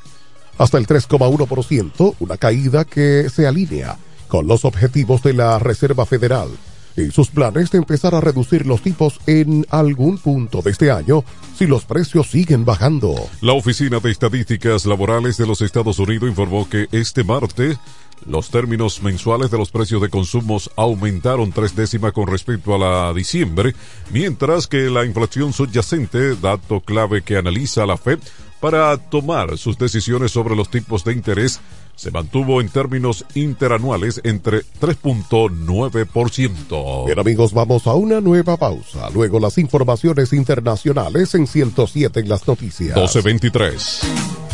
hasta 0.58 0.78
el 0.78 0.86
3,1%, 0.86 2.14
una 2.20 2.36
caída 2.36 2.84
que 2.84 3.28
se 3.30 3.46
alinea 3.46 3.96
con 4.28 4.46
los 4.46 4.64
objetivos 4.64 5.22
de 5.22 5.34
la 5.34 5.58
Reserva 5.58 6.06
Federal 6.06 6.48
y 6.96 7.10
sus 7.10 7.28
planes 7.28 7.70
de 7.70 7.78
empezar 7.78 8.14
a 8.14 8.20
reducir 8.20 8.66
los 8.66 8.82
tipos 8.82 9.20
en 9.26 9.66
algún 9.70 10.18
punto 10.18 10.62
de 10.62 10.70
este 10.70 10.90
año 10.90 11.24
si 11.56 11.66
los 11.66 11.84
precios 11.84 12.30
siguen 12.30 12.64
bajando. 12.64 13.14
La 13.40 13.52
Oficina 13.52 14.00
de 14.00 14.10
Estadísticas 14.10 14.86
Laborales 14.86 15.36
de 15.36 15.46
los 15.46 15.60
Estados 15.60 15.98
Unidos 15.98 16.28
informó 16.28 16.68
que 16.68 16.86
este 16.92 17.24
martes 17.24 17.78
los 18.26 18.48
términos 18.48 19.02
mensuales 19.02 19.50
de 19.50 19.58
los 19.58 19.70
precios 19.70 20.00
de 20.00 20.08
consumos 20.08 20.70
aumentaron 20.76 21.52
tres 21.52 21.76
décimas 21.76 22.12
con 22.12 22.26
respecto 22.26 22.74
a 22.74 22.78
la 22.78 23.12
diciembre, 23.12 23.74
mientras 24.10 24.66
que 24.66 24.88
la 24.88 25.04
inflación 25.04 25.52
subyacente, 25.52 26.34
dato 26.36 26.80
clave 26.80 27.22
que 27.22 27.36
analiza 27.36 27.84
la 27.84 27.98
FED, 27.98 28.20
para 28.64 28.96
tomar 28.96 29.58
sus 29.58 29.76
decisiones 29.76 30.32
sobre 30.32 30.56
los 30.56 30.70
tipos 30.70 31.04
de 31.04 31.12
interés 31.12 31.60
se 31.96 32.10
mantuvo 32.10 32.62
en 32.62 32.70
términos 32.70 33.26
interanuales 33.34 34.22
entre 34.24 34.62
3.9%. 34.80 37.04
Bien 37.04 37.18
amigos, 37.18 37.52
vamos 37.52 37.86
a 37.86 37.92
una 37.92 38.22
nueva 38.22 38.56
pausa. 38.56 39.10
Luego 39.10 39.38
las 39.38 39.58
informaciones 39.58 40.32
internacionales 40.32 41.34
en 41.34 41.46
107 41.46 42.20
en 42.20 42.28
las 42.30 42.48
noticias. 42.48 42.96
1223. 42.96 44.53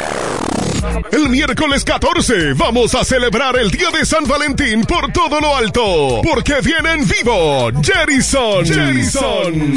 El 1.10 1.28
miércoles 1.28 1.84
14 1.84 2.52
vamos 2.54 2.94
a 2.94 3.04
celebrar 3.04 3.56
el 3.56 3.70
Día 3.70 3.90
de 3.90 4.04
San 4.06 4.24
Valentín 4.26 4.84
por 4.84 5.10
todo 5.12 5.40
lo 5.40 5.56
alto. 5.56 6.20
Porque 6.22 6.60
viene 6.62 6.92
en 6.92 7.08
vivo 7.08 7.70
Jerison. 7.82 8.64
Jerison. 8.64 9.74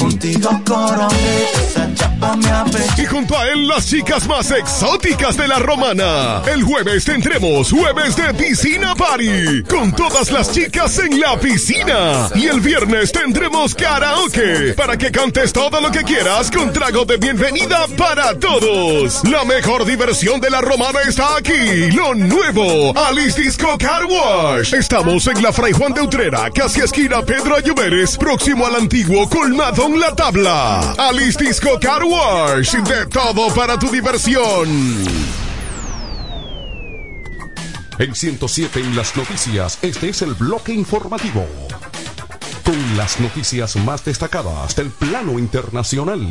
Y 2.98 3.06
junto 3.06 3.38
a 3.38 3.48
él 3.48 3.68
las 3.68 3.88
chicas 3.88 4.28
más 4.28 4.52
exóticas 4.52 5.38
de 5.38 5.48
la 5.48 5.60
romana. 5.60 6.42
El 6.52 6.64
jueves 6.64 7.06
tendremos 7.06 7.72
jueves 7.72 8.16
de 8.16 8.34
piscina 8.34 8.94
party. 8.96 9.64
Con 9.64 9.96
todas 9.96 10.32
las 10.32 10.52
chicas 10.52 11.00
en 11.00 11.20
la 11.20 11.40
piscina. 11.40 12.30
Y 12.36 12.48
el 12.48 12.60
viernes 12.60 13.12
tendremos 13.12 13.74
karaoke. 13.74 14.74
Para 14.76 14.98
que 14.98 15.12
cantes 15.12 15.52
todo 15.52 15.82
lo 15.82 15.90
que 15.92 16.04
quieras 16.04 16.52
con 16.52 16.72
trago 16.72 17.06
de 17.06 17.18
bienvenida 17.18 17.88
para 17.98 18.38
todos. 18.38 19.24
La 19.24 19.46
mejor 19.46 19.86
diversión 19.86 20.40
de 20.40 20.50
la 20.50 20.62
romana 20.62 20.91
está 21.00 21.38
aquí. 21.38 21.92
Lo 21.92 22.14
nuevo. 22.14 22.98
Alice 22.98 23.42
Disco 23.42 23.78
Car 23.78 24.06
Wash. 24.06 24.74
Estamos 24.74 25.26
en 25.28 25.42
la 25.42 25.54
Fray 25.54 25.72
Juan 25.72 25.94
de 25.94 26.02
Utrera, 26.02 26.50
casi 26.54 26.82
esquina 26.82 27.22
Pedro 27.22 27.56
Ayuberes, 27.56 28.18
próximo 28.18 28.66
al 28.66 28.76
antiguo 28.76 29.28
colmado 29.30 29.86
en 29.86 30.00
la 30.00 30.16
tabla. 30.16 30.94
Alice 30.98 31.42
Disco 31.44 31.80
Car 31.80 32.04
Wash. 32.04 32.76
De 32.76 33.06
todo 33.08 33.54
para 33.54 33.78
tu 33.78 33.90
diversión. 33.90 35.06
En 38.00 38.16
107 38.16 38.80
en 38.80 38.96
las 38.96 39.16
noticias, 39.16 39.78
este 39.82 40.10
es 40.10 40.22
el 40.22 40.34
bloque 40.34 40.74
informativo. 40.74 41.46
Con 42.64 42.98
las 42.98 43.20
noticias 43.20 43.76
más 43.78 44.04
destacadas 44.04 44.76
del 44.76 44.90
plano 44.90 45.38
internacional. 45.38 46.22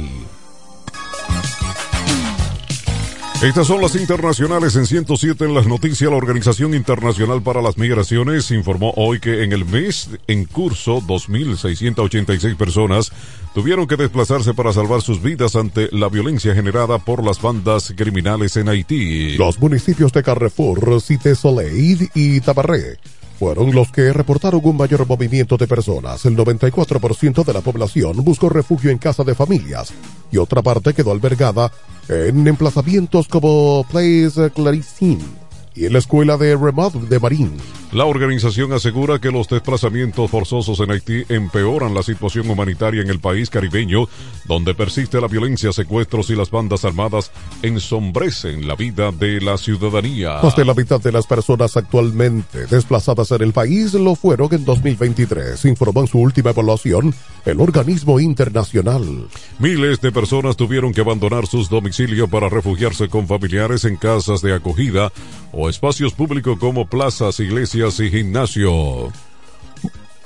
Estas 3.43 3.69
son 3.69 3.81
las 3.81 3.95
internacionales 3.95 4.77
en 4.77 4.87
107 4.87 5.47
en 5.47 5.55
las 5.55 5.67
noticias. 5.67 6.11
La 6.11 6.17
Organización 6.19 6.75
Internacional 6.75 7.43
para 7.43 7.63
las 7.63 7.79
Migraciones 7.79 8.51
informó 8.51 8.93
hoy 8.97 9.19
que 9.19 9.43
en 9.43 9.53
el 9.53 9.65
mes 9.65 10.11
en 10.27 10.45
curso 10.45 11.01
2.686 11.01 12.55
personas 12.59 13.11
tuvieron 13.55 13.87
que 13.87 13.97
desplazarse 13.97 14.53
para 14.53 14.75
salvar 14.75 15.01
sus 15.01 15.23
vidas 15.23 15.57
ante 15.57 15.89
la 15.91 16.11
violencia 16.11 16.55
generada 16.55 16.99
por 16.99 17.25
las 17.25 17.41
bandas 17.41 17.95
criminales 17.97 18.59
en 18.59 18.69
Haití. 18.69 19.39
Los 19.39 19.59
municipios 19.59 20.13
de 20.13 20.23
Carrefour, 20.23 21.01
Cité 21.01 21.35
Soleil 21.35 22.11
y 22.15 22.41
Tabarré 22.43 22.99
fueron 23.41 23.75
los 23.75 23.91
que 23.91 24.13
reportaron 24.13 24.61
un 24.63 24.77
mayor 24.77 25.07
movimiento 25.07 25.57
de 25.57 25.67
personas. 25.67 26.27
El 26.27 26.37
94% 26.37 27.43
de 27.43 27.53
la 27.55 27.63
población 27.63 28.23
buscó 28.23 28.51
refugio 28.51 28.91
en 28.91 28.99
casa 28.99 29.25
de 29.25 29.35
familias 29.35 29.95
y 30.31 30.37
otra 30.37 30.61
parte 30.61 30.93
quedó 30.93 31.11
albergada 31.11 31.73
en 32.07 32.47
emplazamientos 32.47 33.29
como 33.29 33.87
Place 33.91 34.51
Clarissime 34.55 35.50
y 35.81 35.87
en 35.87 35.95
la 35.95 35.99
escuela 35.99 36.37
de 36.37 36.55
Remod 36.57 36.93
de 37.09 37.19
Marín. 37.19 37.57
La 37.93 38.05
organización 38.05 38.73
asegura 38.75 39.19
que 39.19 39.33
los 39.33 39.49
desplazamientos 39.49 40.31
forzosos 40.31 40.79
en 40.79 40.91
Haití 40.91 41.25
empeoran 41.31 41.95
la 41.95 42.03
situación 42.03 42.51
humanitaria 42.51 43.01
en 43.01 43.09
el 43.09 43.19
país 43.19 43.49
caribeño, 43.49 44.07
donde 44.45 44.75
persiste 44.75 45.21
la 45.21 45.27
violencia, 45.27 45.73
secuestros 45.73 46.29
y 46.29 46.37
las 46.37 46.51
bandas 46.51 46.85
armadas 46.85 47.33
ensombrecen 47.63 48.69
la 48.69 48.77
vida 48.77 49.11
de 49.11 49.41
la 49.41 49.57
ciudadanía. 49.57 50.39
Más 50.43 50.55
de 50.55 50.67
la 50.67 50.75
mitad 50.75 51.01
de 51.01 51.13
las 51.13 51.27
personas 51.27 51.77
actualmente 51.79 52.67
desplazadas 52.67 53.31
en 53.31 53.43
el 53.43 53.53
país 53.55 53.95
lo 53.95 54.15
fueron 54.15 54.53
en 54.53 54.67
2023, 54.67 55.65
informó 55.65 56.03
en 56.03 56.09
su 56.09 56.19
última 56.19 56.51
evaluación 56.51 57.15
el 57.47 57.59
organismo 57.59 58.21
internacional. 58.21 59.29
Miles 59.59 60.01
de 60.03 60.13
personas 60.13 60.59
tuvieron 60.59 60.93
que 60.93 61.01
abandonar 61.01 61.47
sus 61.47 61.71
domicilios 61.71 62.29
para 62.29 62.51
refugiarse 62.51 63.09
con 63.09 63.27
familiares 63.27 63.87
en 63.87 63.97
casas 63.97 64.43
de 64.43 64.55
acogida 64.55 65.11
o 65.53 65.70
espacios 65.71 66.13
públicos 66.13 66.59
como 66.59 66.87
plazas, 66.87 67.41
iglesias 67.41 67.99
y 68.01 68.11
gimnasio. 68.11 69.11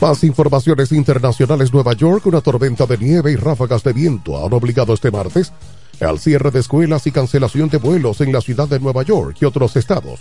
Más 0.00 0.24
informaciones 0.24 0.90
internacionales. 0.90 1.72
Nueva 1.72 1.92
York, 1.92 2.26
una 2.26 2.40
tormenta 2.40 2.86
de 2.86 2.98
nieve 2.98 3.32
y 3.32 3.36
ráfagas 3.36 3.84
de 3.84 3.92
viento 3.92 4.44
han 4.44 4.52
obligado 4.52 4.92
este 4.92 5.10
martes 5.10 5.52
al 6.00 6.18
cierre 6.18 6.50
de 6.50 6.60
escuelas 6.60 7.06
y 7.06 7.12
cancelación 7.12 7.68
de 7.68 7.78
vuelos 7.78 8.20
en 8.20 8.32
la 8.32 8.40
ciudad 8.40 8.68
de 8.68 8.80
Nueva 8.80 9.02
York 9.02 9.36
y 9.40 9.44
otros 9.44 9.76
estados. 9.76 10.20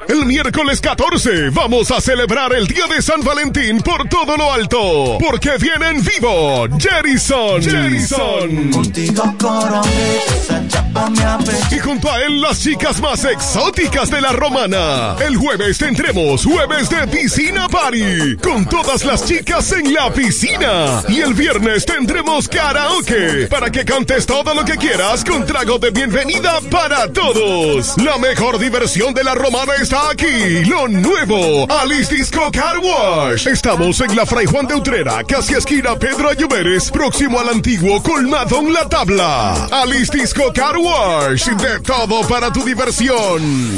El 0.07 0.25
miércoles 0.25 0.81
14 0.81 1.51
vamos 1.51 1.89
a 1.91 2.01
celebrar 2.01 2.53
el 2.53 2.67
día 2.67 2.85
de 2.87 3.01
San 3.01 3.23
Valentín 3.23 3.81
por 3.81 4.07
todo 4.09 4.35
lo 4.35 4.51
alto. 4.51 5.17
Porque 5.19 5.51
viene 5.57 5.89
en 5.89 6.03
vivo 6.03 6.67
Jerison. 6.77 7.61
Jerison. 7.61 8.71
Y 11.71 11.79
junto 11.79 12.11
a 12.11 12.21
él 12.21 12.41
las 12.41 12.59
chicas 12.59 12.99
más 12.99 13.23
exóticas 13.23 14.09
de 14.09 14.21
la 14.21 14.33
romana. 14.33 15.15
El 15.25 15.37
jueves 15.37 15.77
tendremos 15.77 16.43
jueves 16.43 16.89
de 16.89 17.07
piscina 17.07 17.69
party. 17.69 18.37
Con 18.37 18.67
todas 18.67 19.05
las 19.05 19.25
chicas 19.25 19.71
en 19.71 19.93
la 19.93 20.11
piscina. 20.11 21.03
Y 21.07 21.21
el 21.21 21.33
viernes 21.33 21.85
tendremos 21.85 22.49
karaoke. 22.49 23.47
Para 23.49 23.69
que 23.69 23.85
cantes 23.85 24.25
todo 24.25 24.53
lo 24.53 24.65
que 24.65 24.75
quieras 24.75 25.23
con 25.23 25.45
trago 25.45 25.79
de 25.79 25.91
bienvenida 25.91 26.59
para 26.69 27.07
todos. 27.11 27.97
La 27.97 28.17
mejor 28.17 28.59
diversión 28.59 29.13
de 29.13 29.23
la 29.23 29.35
romana 29.35 29.68
está 29.73 30.11
aquí. 30.11 30.65
Lo 30.65 30.87
nuevo. 30.87 31.65
Alice 31.71 32.13
Disco 32.13 32.49
Car 32.51 32.79
Wash. 32.79 33.47
Estamos 33.47 33.99
en 34.01 34.15
la 34.15 34.25
Fray 34.25 34.45
Juan 34.45 34.67
de 34.67 34.75
Utrera, 34.75 35.23
casi 35.23 35.53
esquina 35.53 35.97
Pedro 35.97 36.29
Ayuberes, 36.29 36.91
próximo 36.91 37.39
al 37.39 37.49
antiguo 37.49 38.01
Colmado 38.01 38.59
en 38.59 38.73
la 38.73 38.87
Tabla. 38.87 39.67
Alice 39.71 40.11
Disco 40.15 40.51
Car 40.53 40.77
Wash. 40.77 41.47
De 41.49 41.79
todo 41.79 42.27
para 42.27 42.51
tu 42.51 42.63
diversión. 42.63 43.77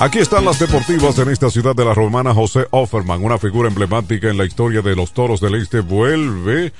Aquí 0.00 0.20
están 0.20 0.44
las 0.44 0.60
deportivas 0.60 1.18
en 1.18 1.28
esta 1.28 1.50
ciudad 1.50 1.74
de 1.74 1.84
la 1.84 1.92
romana. 1.92 2.32
José 2.32 2.68
Offerman, 2.70 3.24
una 3.24 3.36
figura 3.36 3.68
emblemática 3.68 4.28
en 4.28 4.38
la 4.38 4.44
historia 4.44 4.80
de 4.80 4.94
los 4.94 5.12
toros 5.12 5.40
del 5.40 5.56
este, 5.56 5.80
vuelve 5.80 6.72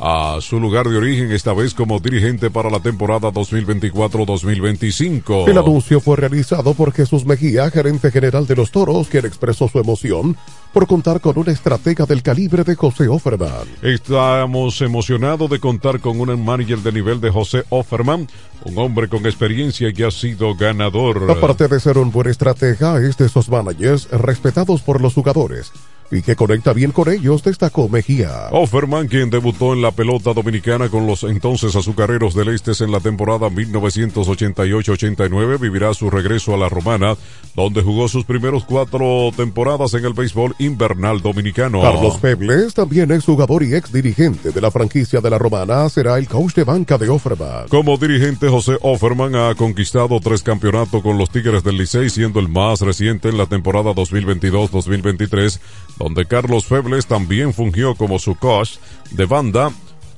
a 0.00 0.38
su 0.40 0.58
lugar 0.58 0.88
de 0.88 0.96
origen, 0.96 1.30
esta 1.30 1.52
vez 1.52 1.74
como 1.74 2.00
dirigente 2.00 2.50
para 2.50 2.70
la 2.70 2.80
temporada 2.80 3.30
2024-2025. 3.30 5.48
El 5.48 5.58
anuncio 5.58 6.00
fue 6.00 6.16
realizado 6.16 6.72
por 6.74 6.92
Jesús 6.92 7.26
Mejía, 7.26 7.70
gerente 7.70 8.10
general 8.10 8.46
de 8.46 8.56
los 8.56 8.70
toros, 8.70 9.08
quien 9.08 9.26
expresó 9.26 9.68
su 9.68 9.78
emoción 9.78 10.38
por 10.72 10.86
contar 10.86 11.20
con 11.20 11.38
una 11.38 11.52
estratega 11.52 12.06
del 12.06 12.22
calibre 12.22 12.64
de 12.64 12.76
José 12.76 13.08
Offerman. 13.08 13.68
Estamos 13.82 14.80
emocionados 14.80 15.50
de 15.50 15.60
contar 15.60 16.00
con 16.00 16.18
un 16.18 16.42
manager 16.44 16.78
de 16.78 16.92
nivel 16.92 17.20
de 17.20 17.28
José 17.30 17.64
Offerman, 17.68 18.26
un 18.64 18.78
hombre 18.78 19.06
con 19.08 19.26
experiencia 19.26 19.92
que 19.92 20.06
ha 20.06 20.10
sido 20.10 20.54
ganador. 20.54 21.30
Aparte 21.30 21.68
de 21.68 21.78
ser 21.78 21.98
un 21.98 22.10
buen 22.10 22.28
estratega, 22.28 22.98
es 23.00 23.18
de 23.18 23.26
esos 23.26 23.50
managers 23.50 24.08
respetados 24.10 24.80
por 24.80 25.02
los 25.02 25.12
jugadores 25.14 25.72
y 26.10 26.22
que 26.22 26.36
conecta 26.36 26.72
bien 26.72 26.92
con 26.92 27.12
ellos, 27.12 27.42
destacó 27.42 27.88
Mejía. 27.88 28.48
Offerman, 28.50 29.08
quien 29.08 29.28
debutó 29.30 29.74
en 29.74 29.82
la 29.82 29.90
pelota 29.90 30.32
dominicana 30.32 30.88
con 30.88 31.06
los 31.06 31.24
entonces 31.24 31.76
azucareros 31.76 32.34
del 32.34 32.48
Este 32.48 32.70
en 32.80 32.92
la 32.92 33.00
temporada 33.00 33.48
1988-89, 33.48 35.58
vivirá 35.58 35.92
su 35.92 36.08
regreso 36.08 36.54
a 36.54 36.56
la 36.56 36.68
Romana, 36.68 37.16
donde 37.54 37.82
jugó 37.82 38.06
sus 38.08 38.24
primeros 38.24 38.64
cuatro 38.64 39.30
temporadas 39.36 39.92
en 39.94 40.04
el 40.04 40.14
béisbol 40.14 40.54
invernal 40.58 41.20
dominicano. 41.20 41.82
Carlos 41.82 42.16
Pebles, 42.18 42.74
también 42.74 43.10
ex 43.10 43.24
jugador 43.24 43.64
y 43.64 43.74
ex 43.74 43.92
dirigente 43.92 44.52
de 44.52 44.60
la 44.60 44.70
franquicia 44.70 45.20
de 45.20 45.30
la 45.30 45.38
Romana, 45.38 45.88
será 45.88 46.18
el 46.18 46.28
coach 46.28 46.54
de 46.54 46.64
banca 46.64 46.96
de 46.96 47.08
Offerman. 47.08 47.68
Como 47.68 47.96
dirigente, 47.96 48.48
José 48.48 48.76
Offerman 48.82 49.34
ha 49.34 49.54
conquistado 49.54 50.20
tres 50.20 50.42
campeonatos 50.42 51.02
con 51.02 51.18
los 51.18 51.30
Tigres 51.30 51.64
del 51.64 51.76
Licey, 51.76 52.10
siendo 52.10 52.40
el 52.40 52.48
más 52.48 52.80
reciente 52.80 53.28
en 53.28 53.36
la 53.36 53.46
temporada 53.46 53.92
2022-2023 53.92 55.58
donde 56.00 56.24
Carlos 56.24 56.64
Febles 56.64 57.06
también 57.06 57.52
fungió 57.52 57.94
como 57.94 58.18
su 58.18 58.34
coach 58.34 58.78
de 59.10 59.26
banda 59.26 59.70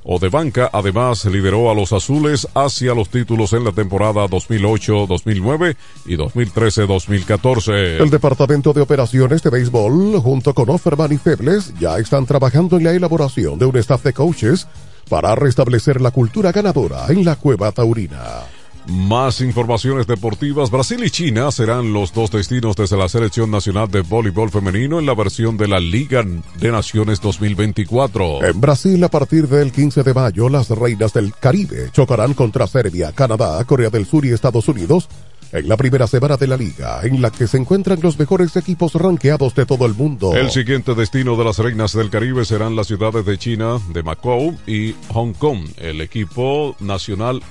o 0.05 0.17
de 0.17 0.29
banca, 0.29 0.69
además 0.71 1.25
lideró 1.25 1.69
a 1.69 1.75
los 1.75 1.91
azules 1.91 2.47
hacia 2.55 2.93
los 2.93 3.09
títulos 3.09 3.51
en 3.51 3.65
la 3.65 3.73
temporada 3.73 4.25
2008-2009 4.27 5.75
y 6.05 6.15
2013-2014. 6.15 8.01
El 8.01 8.09
Departamento 8.09 8.71
de 8.71 8.81
Operaciones 8.81 9.43
de 9.43 9.49
Béisbol, 9.49 10.19
junto 10.21 10.53
con 10.53 10.69
Offerman 10.69 11.11
y 11.11 11.17
Febles, 11.17 11.73
ya 11.79 11.97
están 11.97 12.25
trabajando 12.25 12.77
en 12.77 12.85
la 12.85 12.91
elaboración 12.91 13.59
de 13.59 13.65
un 13.65 13.75
staff 13.77 14.03
de 14.03 14.13
coaches 14.13 14.67
para 15.09 15.35
restablecer 15.35 15.99
la 15.99 16.11
cultura 16.11 16.53
ganadora 16.53 17.07
en 17.09 17.25
la 17.25 17.35
cueva 17.35 17.73
taurina. 17.73 18.45
Más 18.87 19.39
informaciones 19.39 20.07
deportivas. 20.07 20.69
Brasil 20.69 21.01
y 21.03 21.09
China 21.09 21.51
serán 21.51 21.93
los 21.93 22.13
dos 22.13 22.31
destinos 22.31 22.75
desde 22.75 22.97
la 22.97 23.07
Selección 23.07 23.49
Nacional 23.49 23.89
de 23.89 24.01
Voleibol 24.01 24.49
Femenino 24.49 24.99
en 24.99 25.05
la 25.05 25.15
versión 25.15 25.55
de 25.55 25.69
la 25.69 25.79
Liga 25.79 26.23
de 26.23 26.71
Naciones 26.71 27.21
2024. 27.21 28.43
En 28.43 28.59
Brasil, 28.59 29.01
a 29.03 29.09
partir 29.09 29.47
del 29.47 29.71
15 29.71 30.03
de 30.03 30.13
mayo, 30.13 30.49
las 30.49 30.69
reinas 30.69 31.13
del 31.13 31.33
Caribe 31.33 31.89
chocarán 31.93 32.33
contra 32.33 32.67
Serbia, 32.67 33.13
Canadá, 33.13 33.63
Corea 33.63 33.89
del 33.89 34.05
Sur 34.05 34.25
y 34.25 34.31
Estados 34.31 34.67
Unidos 34.67 35.07
en 35.53 35.69
la 35.69 35.77
primera 35.77 36.07
semana 36.07 36.35
de 36.35 36.47
la 36.47 36.57
liga, 36.57 37.01
en 37.03 37.21
la 37.21 37.29
que 37.29 37.47
se 37.47 37.57
encuentran 37.57 37.99
los 38.01 38.17
mejores 38.17 38.55
equipos 38.57 38.95
ranqueados 38.95 39.53
de 39.53 39.65
todo 39.65 39.85
el 39.85 39.93
mundo. 39.93 40.33
El 40.35 40.49
siguiente 40.49 40.95
destino 40.95 41.37
de 41.37 41.45
las 41.45 41.59
reinas 41.59 41.93
del 41.93 42.09
Caribe 42.09 42.43
serán 42.43 42.75
las 42.75 42.87
ciudades 42.87 43.25
de 43.25 43.37
China, 43.37 43.79
de 43.93 44.03
Macao 44.03 44.55
y 44.65 44.95
Hong 45.09 45.33
Kong. 45.33 45.67
El 45.77 46.01
equipo 46.01 46.75
nacional 46.79 47.41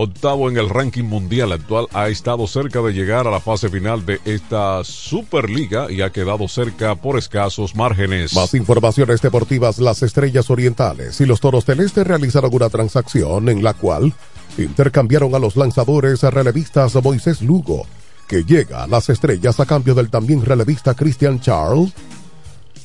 octavo 0.00 0.48
en 0.48 0.56
el 0.56 0.70
ranking 0.70 1.02
mundial 1.02 1.50
actual, 1.50 1.88
ha 1.92 2.08
estado 2.08 2.46
cerca 2.46 2.80
de 2.80 2.92
llegar 2.92 3.26
a 3.26 3.32
la 3.32 3.40
fase 3.40 3.68
final 3.68 4.06
de 4.06 4.20
esta 4.24 4.84
Superliga 4.84 5.90
y 5.90 6.02
ha 6.02 6.10
quedado 6.10 6.46
cerca 6.46 6.94
por 6.94 7.18
escasos 7.18 7.74
márgenes. 7.74 8.32
Más 8.32 8.54
informaciones 8.54 9.20
deportivas, 9.20 9.80
las 9.80 10.04
Estrellas 10.04 10.50
Orientales 10.50 11.20
y 11.20 11.26
los 11.26 11.40
Toros 11.40 11.66
del 11.66 11.80
Este 11.80 12.04
realizaron 12.04 12.54
una 12.54 12.68
transacción 12.68 13.48
en 13.48 13.64
la 13.64 13.74
cual 13.74 14.14
intercambiaron 14.56 15.34
a 15.34 15.40
los 15.40 15.56
lanzadores 15.56 16.22
a 16.22 16.30
relevistas 16.30 16.94
Moisés 17.02 17.42
Lugo, 17.42 17.84
que 18.28 18.44
llega 18.44 18.84
a 18.84 18.86
las 18.86 19.08
Estrellas 19.08 19.58
a 19.58 19.66
cambio 19.66 19.96
del 19.96 20.10
también 20.10 20.44
relevista 20.44 20.94
Christian 20.94 21.40
Charles, 21.40 21.92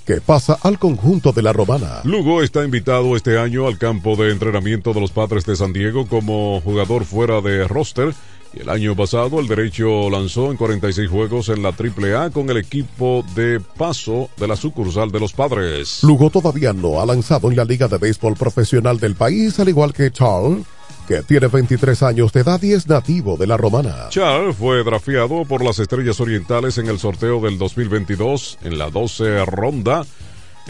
que 0.05 0.21
pasa 0.21 0.57
al 0.61 0.79
conjunto 0.79 1.31
de 1.31 1.41
la 1.41 1.53
Romana. 1.53 2.01
Lugo 2.03 2.41
está 2.41 2.63
invitado 2.63 3.15
este 3.15 3.37
año 3.37 3.67
al 3.67 3.77
campo 3.77 4.15
de 4.15 4.31
entrenamiento 4.31 4.93
de 4.93 5.01
los 5.01 5.11
Padres 5.11 5.45
de 5.45 5.55
San 5.55 5.73
Diego 5.73 6.07
como 6.07 6.61
jugador 6.61 7.05
fuera 7.05 7.41
de 7.41 7.67
roster 7.67 8.13
Y 8.53 8.61
el 8.61 8.69
año 8.69 8.95
pasado 8.95 9.39
el 9.39 9.47
derecho 9.47 10.09
lanzó 10.09 10.51
en 10.51 10.57
46 10.57 11.09
juegos 11.09 11.49
en 11.49 11.63
la 11.63 11.69
AAA 11.69 12.31
con 12.31 12.49
el 12.49 12.57
equipo 12.57 13.25
de 13.35 13.59
paso 13.59 14.29
de 14.37 14.47
la 14.47 14.55
sucursal 14.55 15.11
de 15.11 15.19
los 15.19 15.33
padres. 15.33 16.03
Lugo 16.03 16.29
todavía 16.29 16.73
no 16.73 17.01
ha 17.01 17.05
lanzado 17.05 17.49
en 17.49 17.55
la 17.55 17.65
Liga 17.65 17.87
de 17.87 17.97
Béisbol 17.97 18.35
Profesional 18.35 18.99
del 18.99 19.15
país, 19.15 19.59
al 19.59 19.69
igual 19.69 19.93
que 19.93 20.11
Charles, 20.11 20.65
que 21.07 21.21
tiene 21.23 21.47
23 21.47 22.03
años 22.03 22.33
de 22.33 22.41
edad 22.41 22.61
y 22.61 22.73
es 22.73 22.87
nativo 22.87 23.37
de 23.37 23.47
la 23.47 23.57
Romana. 23.57 24.07
Charles 24.09 24.55
fue 24.55 24.83
drafeado 24.83 25.45
por 25.45 25.63
las 25.63 25.79
Estrellas 25.79 26.19
Orientales 26.19 26.77
en 26.77 26.87
el 26.87 26.99
sorteo 26.99 27.41
del 27.41 27.57
2022 27.57 28.59
en 28.63 28.77
la 28.77 28.89
12 28.89 29.45
ronda. 29.45 30.05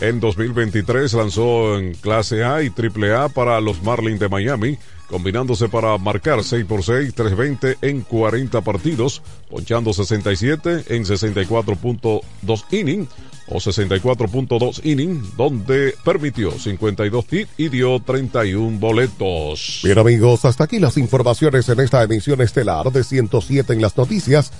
En 0.01 0.19
2023 0.19 1.13
lanzó 1.13 1.77
en 1.77 1.93
clase 1.93 2.43
A 2.43 2.63
y 2.63 2.71
triple 2.71 3.13
A 3.15 3.29
para 3.29 3.61
los 3.61 3.83
Marlins 3.83 4.19
de 4.19 4.29
Miami 4.29 4.77
combinándose 5.13 5.69
para 5.69 5.95
marcar 5.99 6.43
6 6.43 6.65
por 6.65 6.83
6, 6.83 7.13
320 7.13 7.77
en 7.87 8.01
40 8.01 8.61
partidos, 8.61 9.21
ponchando 9.47 9.93
67 9.93 10.85
en 10.87 11.05
64.2 11.05 12.63
inning 12.71 13.07
o 13.47 13.57
64.2 13.57 14.85
inning, 14.85 15.35
donde 15.35 15.95
permitió 16.03 16.51
52 16.51 17.25
hits 17.31 17.51
y 17.57 17.69
dio 17.69 17.99
31 17.99 18.79
boletos. 18.79 19.81
Bien 19.83 19.99
amigos, 19.99 20.45
hasta 20.45 20.65
aquí 20.65 20.79
las 20.79 20.97
informaciones 20.97 21.67
en 21.69 21.79
esta 21.79 22.03
emisión 22.03 22.41
estelar 22.41 22.91
de 22.91 23.03
107 23.03 23.73
en 23.73 23.81
las 23.81 23.97
noticias. 23.97 24.51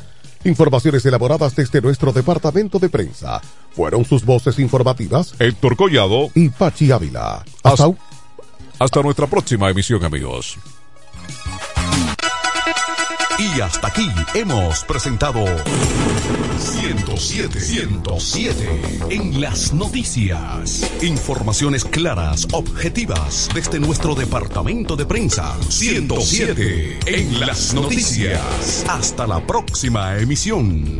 Informaciones 0.45 1.05
elaboradas 1.05 1.55
desde 1.55 1.81
nuestro 1.81 2.11
departamento 2.11 2.77
de 2.77 2.89
prensa. 2.89 3.41
Fueron 3.71 4.03
sus 4.03 4.25
voces 4.25 4.59
informativas 4.59 5.36
Héctor 5.39 5.77
Collado 5.77 6.29
y 6.36 6.49
Pachi 6.49 6.91
Ávila. 6.91 7.45
Hasta, 7.63 7.89
hasta 8.79 9.01
nuestra 9.01 9.27
próxima 9.27 9.69
emisión, 9.69 10.03
amigos. 10.03 10.57
Y 13.39 13.61
hasta 13.61 13.88
aquí 13.88 14.07
hemos 14.36 14.84
presentado 14.84 15.43
107, 16.64 17.59
107 17.59 18.82
en 19.09 19.41
las 19.41 19.74
noticias. 19.74 20.89
Informaciones 21.01 21.84
claras, 21.84 22.47
objetivas 22.53 23.49
desde 23.53 23.80
nuestro 23.80 24.16
departamento 24.16 24.95
de 24.95 25.05
prensa. 25.05 25.57
107 25.68 26.99
en 27.05 27.39
las 27.41 27.74
noticias. 27.74 28.86
Hasta 28.88 29.28
la 29.28 29.45
próxima 29.45 30.18
emisión. 30.18 30.99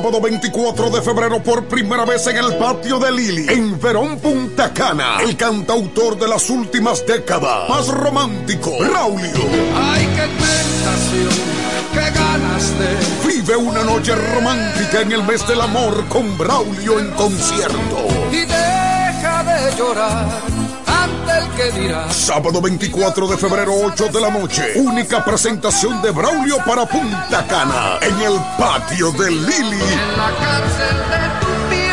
sábado 0.01 0.19
24 0.19 0.89
de 0.89 1.01
febrero 1.03 1.43
por 1.43 1.65
primera 1.65 2.05
vez 2.05 2.25
en 2.25 2.37
el 2.37 2.55
patio 2.55 2.97
de 2.97 3.11
Lili, 3.11 3.45
en 3.47 3.79
Verón 3.79 4.17
Punta 4.17 4.73
Cana, 4.73 5.21
el 5.21 5.37
cantautor 5.37 6.17
de 6.17 6.27
las 6.27 6.49
últimas 6.49 7.05
décadas, 7.05 7.69
más 7.69 7.87
romántico, 7.87 8.71
Raulio. 8.79 9.29
Ay, 9.75 10.09
qué 10.15 10.27
tentación, 10.41 11.43
qué 11.93 12.19
ganas 12.19 12.79
de. 12.79 13.31
Vive 13.31 13.55
una 13.55 13.83
noche 13.83 14.15
romántica 14.15 15.01
en 15.01 15.11
el 15.11 15.23
mes 15.23 15.47
del 15.47 15.61
amor 15.61 16.07
con 16.07 16.35
Braulio 16.35 16.99
en 16.99 17.11
concierto. 17.11 18.07
Y 18.31 18.37
deja 18.37 19.43
de 19.43 19.77
llorar 19.77 20.50
Sábado 22.09 22.61
24 22.61 23.27
de 23.27 23.37
febrero, 23.37 23.73
8 23.83 24.07
de 24.07 24.21
la 24.21 24.29
noche. 24.29 24.73
Única 24.75 25.23
presentación 25.23 26.01
de 26.01 26.11
Braulio 26.11 26.57
para 26.65 26.85
Punta 26.85 27.45
Cana 27.47 27.97
en 28.01 28.21
el 28.21 28.39
patio 28.57 29.11
de 29.11 29.31
Lili. 29.31 29.81
En 29.81 30.17
la 30.17 30.31
cárcel 30.39 30.97
de 31.09 31.39
tu 31.39 31.69
piel. 31.69 31.91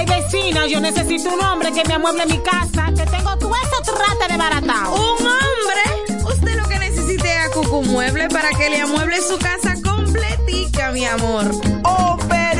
Ay, 0.00 0.06
vecina, 0.06 0.66
yo 0.66 0.80
necesito 0.80 1.28
un 1.28 1.42
hombre 1.42 1.70
que 1.72 1.86
me 1.86 1.92
amueble 1.92 2.24
mi 2.24 2.38
casa, 2.38 2.86
que 2.96 3.04
tengo 3.04 3.36
todo 3.36 3.52
eso 3.54 3.82
trata 3.82 4.32
de 4.32 4.38
baratado. 4.38 4.94
¿Un 4.94 5.26
hombre? 5.26 6.24
Usted 6.24 6.56
lo 6.56 6.66
que 6.66 6.78
necesite 6.78 7.30
es 7.30 7.46
a 7.46 7.50
Cucu 7.50 7.82
Mueble 7.82 8.28
para 8.28 8.48
que 8.48 8.70
le 8.70 8.80
amueble 8.80 9.20
su 9.20 9.36
casa 9.38 9.74
completica, 9.82 10.90
mi 10.92 11.04
amor. 11.04 11.50
Oh, 11.84 12.16
pero 12.30 12.39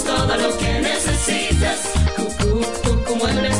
tenemos 0.00 0.04
todo 0.04 0.36
lo 0.36 0.56
que 0.56 0.80
necesitas. 0.80 1.92
Cucú, 2.16 2.60
Cucú 2.84 3.16
Muebles 3.16 3.59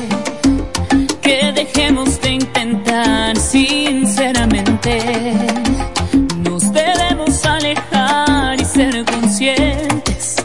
dejemos 1.73 2.19
de 2.21 2.31
intentar 2.31 3.37
sinceramente. 3.37 4.99
Nos 6.37 6.71
debemos 6.71 7.45
alejar 7.45 8.59
y 8.59 8.65
ser 8.65 9.05
conscientes. 9.05 10.35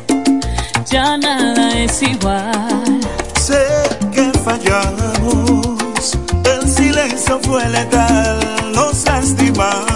Ya 0.91 1.17
nada 1.19 1.79
es 1.79 2.03
igual. 2.03 3.01
Sé 3.41 3.65
que 4.13 4.31
fallamos, 4.45 6.19
el 6.45 6.69
silencio 6.69 7.41
fue 7.43 7.69
letal, 7.69 8.39
nos 8.75 9.05
lastimamos, 9.05 9.96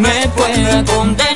Me 0.00 0.28
pueda 0.34 0.84
condenar. 0.84 1.31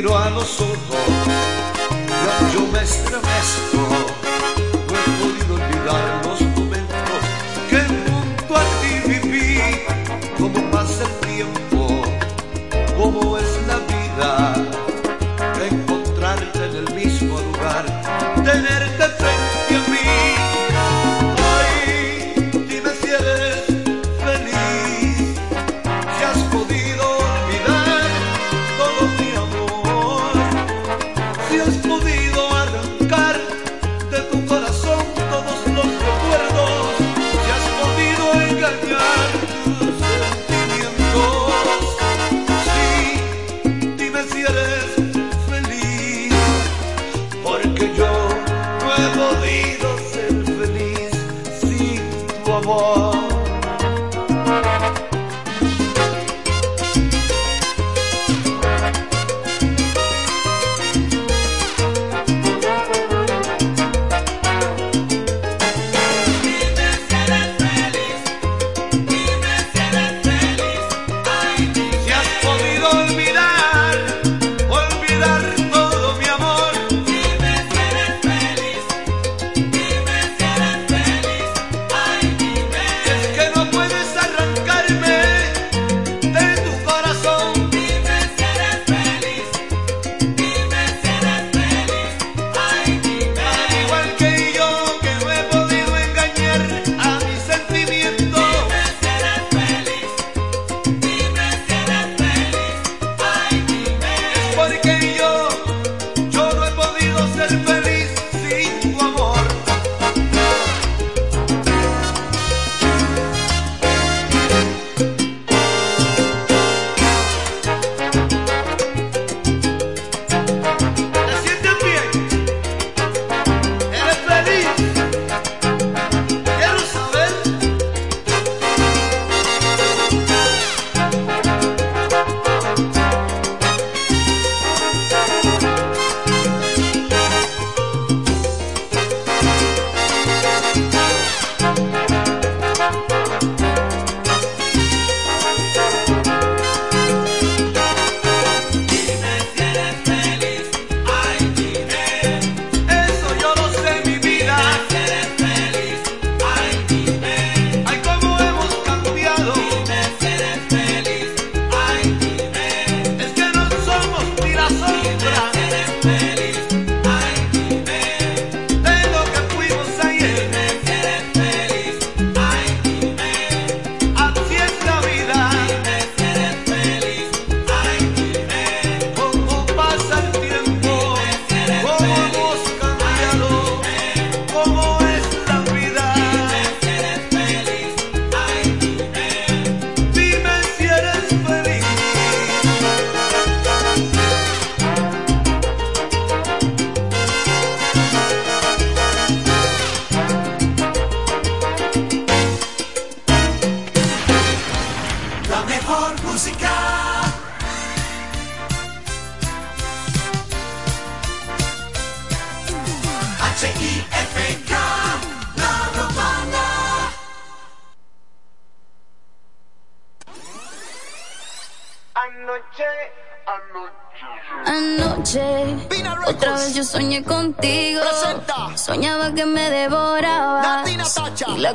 Miro 0.00 0.16
a 0.16 0.30
los 0.30 0.58
ojos, 0.62 0.96
ya 2.08 2.52
yo 2.54 2.66
me 2.72 2.80
estremezco. 2.82 3.79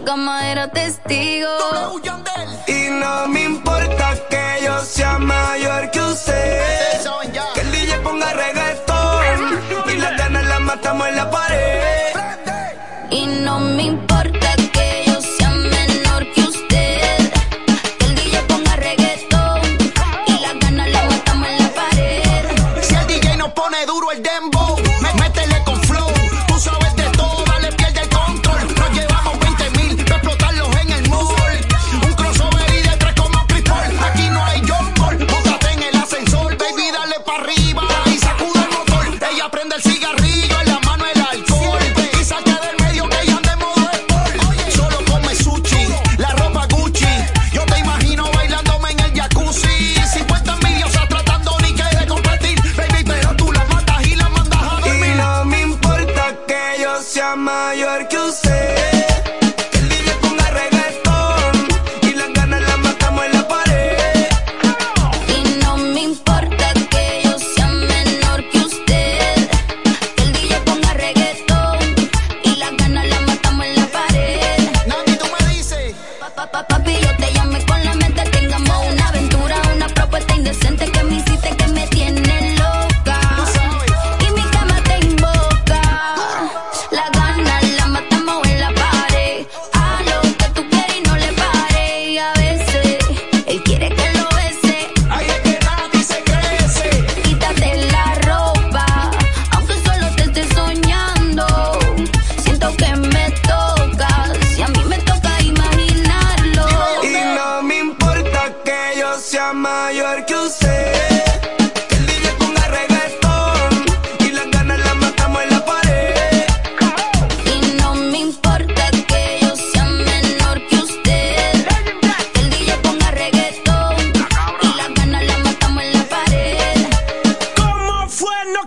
cama 0.06 0.46
era 0.46 0.68
testigo. 0.68 2.25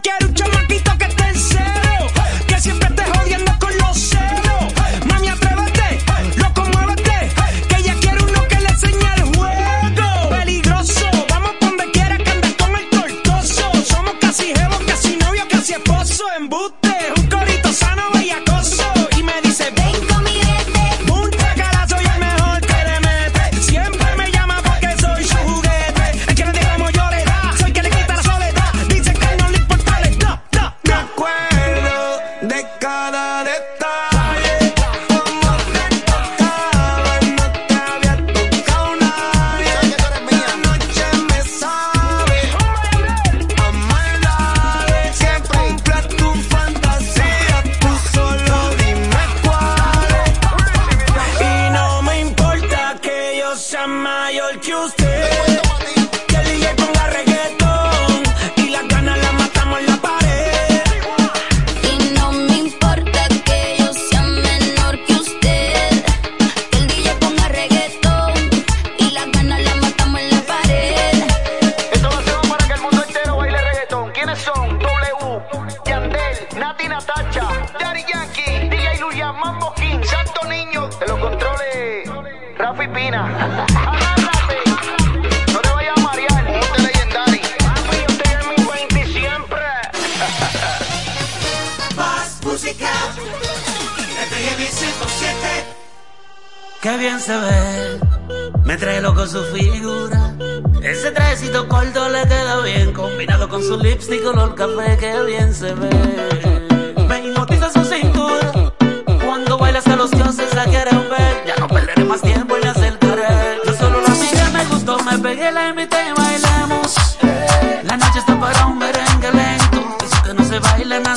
quiero 0.02 0.37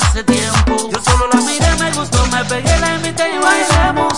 hace 0.02 0.24
tiempo. 0.24 0.90
Yo 0.90 1.02
solo 1.02 1.26
la 1.32 1.40
miré, 1.40 1.74
me 1.78 1.92
gustó, 1.92 2.26
me 2.26 2.44
pegué, 2.44 2.78
la 2.78 2.94
invité 2.94 3.24
y 3.34 3.38
bailemos. 3.38 4.12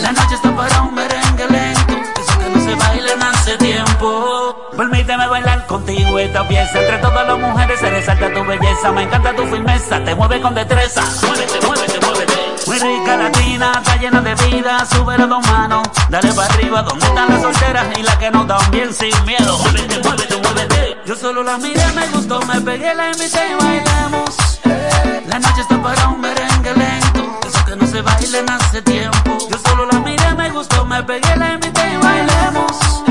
La 0.00 0.12
noche 0.12 0.34
está 0.34 0.54
para 0.56 0.82
un 0.82 0.94
merengue 0.94 1.46
lento, 1.48 1.94
eso 2.20 2.38
que 2.38 2.48
no 2.48 2.64
se 2.64 2.74
bailan 2.74 3.22
hace 3.22 3.56
tiempo. 3.56 4.70
Permíteme 4.76 5.26
bailar 5.28 5.66
contigo 5.66 6.18
esta 6.18 6.46
pieza. 6.48 6.80
Entre 6.80 6.98
todas 6.98 7.26
las 7.26 7.38
mujeres 7.38 7.78
se 7.78 7.90
resalta 7.90 8.32
tu 8.32 8.44
belleza. 8.44 8.90
Me 8.92 9.02
encanta 9.02 9.34
tu 9.36 9.44
firmeza, 9.46 10.02
te 10.02 10.14
mueve 10.14 10.40
con 10.40 10.54
destreza. 10.54 11.02
Muévete, 11.26 11.66
muévete, 11.66 12.06
muévete. 12.06 12.32
Muy 12.66 12.78
rica 12.78 13.16
latina, 13.16 13.72
está 13.76 13.96
llena 13.96 14.20
de 14.20 14.34
vida. 14.46 14.86
Sube 14.86 15.18
las 15.18 15.28
dos 15.28 15.46
manos, 15.46 15.88
dale 16.08 16.32
para 16.32 16.52
arriba. 16.54 16.82
¿Dónde 16.82 17.06
están 17.06 17.28
las 17.28 17.42
solteras 17.42 17.86
y 17.98 18.02
las 18.02 18.16
que 18.16 18.30
no 18.30 18.44
dan 18.44 18.70
bien 18.70 18.92
sin 18.92 19.24
miedo? 19.24 19.58
Muévete, 19.58 20.00
muévete, 20.02 20.36
muévete. 20.36 20.98
Yo 21.06 21.16
solo 21.16 21.42
la 21.42 21.58
miré, 21.58 21.86
me 21.94 22.06
gustó, 22.08 22.40
me 22.42 22.60
pegué, 22.60 22.94
la 22.94 23.10
invité 23.10 23.40
y 23.50 23.62
bailamos. 23.62 24.51
La 24.64 25.38
noche 25.38 25.60
está 25.60 25.82
para 25.82 26.08
un 26.08 26.20
merengue 26.20 26.74
lento, 26.74 27.38
eso 27.46 27.64
que 27.64 27.76
no 27.76 27.86
se 27.86 28.00
bailen 28.02 28.50
hace 28.50 28.82
tiempo. 28.82 29.38
Yo 29.50 29.58
solo 29.66 29.86
la 29.86 29.98
miré, 30.00 30.34
me 30.34 30.50
gustó, 30.50 30.84
me 30.84 31.02
pegué, 31.02 31.36
la 31.36 31.54
invité 31.54 31.92
y 31.92 31.96
bailemos. 31.96 33.04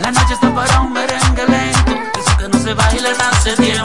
La 0.00 0.10
noche 0.10 0.34
está 0.34 0.54
para 0.54 0.80
un 0.80 0.92
merengue 0.92 1.46
lento, 1.46 1.92
eso 2.18 2.36
que 2.38 2.48
no 2.48 2.58
se 2.58 2.74
bailen 2.74 3.16
hace 3.20 3.56
tiempo. 3.56 3.81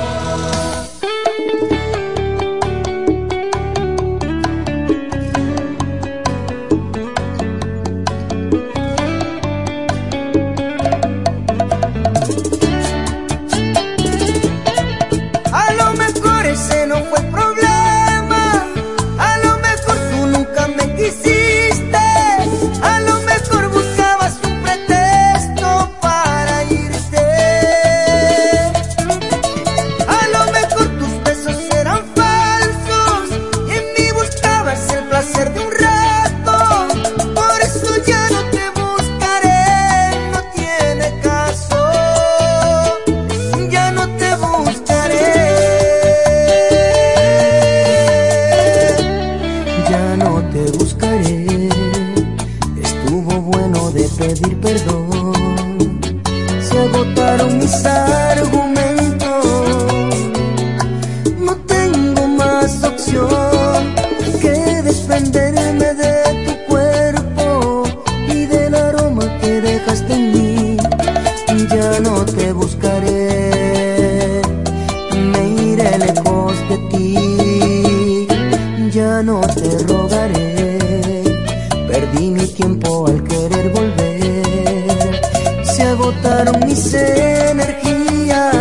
agotaron 85.87 86.61
mis 86.67 86.95
energías. 86.95 88.55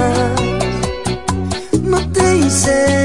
No 1.82 2.00
te 2.12 2.38
hice 2.38 3.03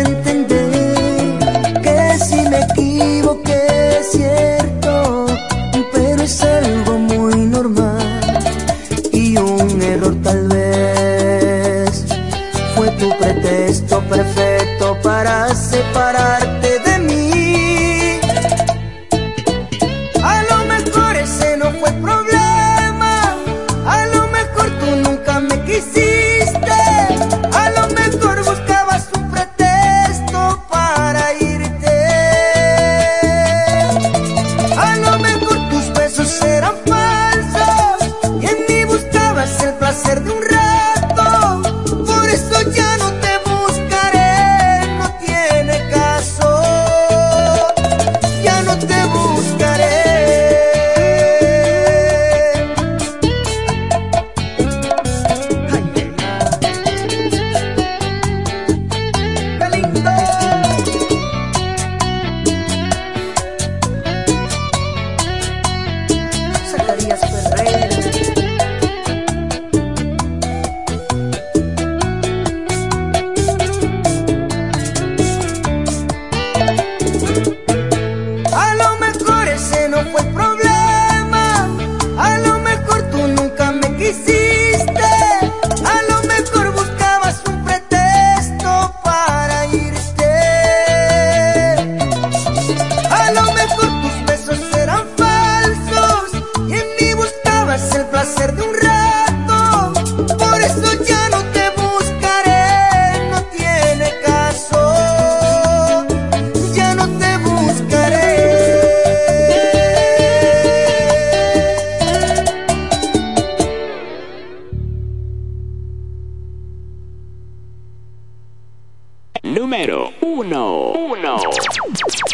número 119.54 120.12
1. 120.20 120.92
1. 120.92 121.40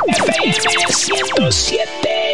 FM 0.09 0.53
107. 0.89 2.34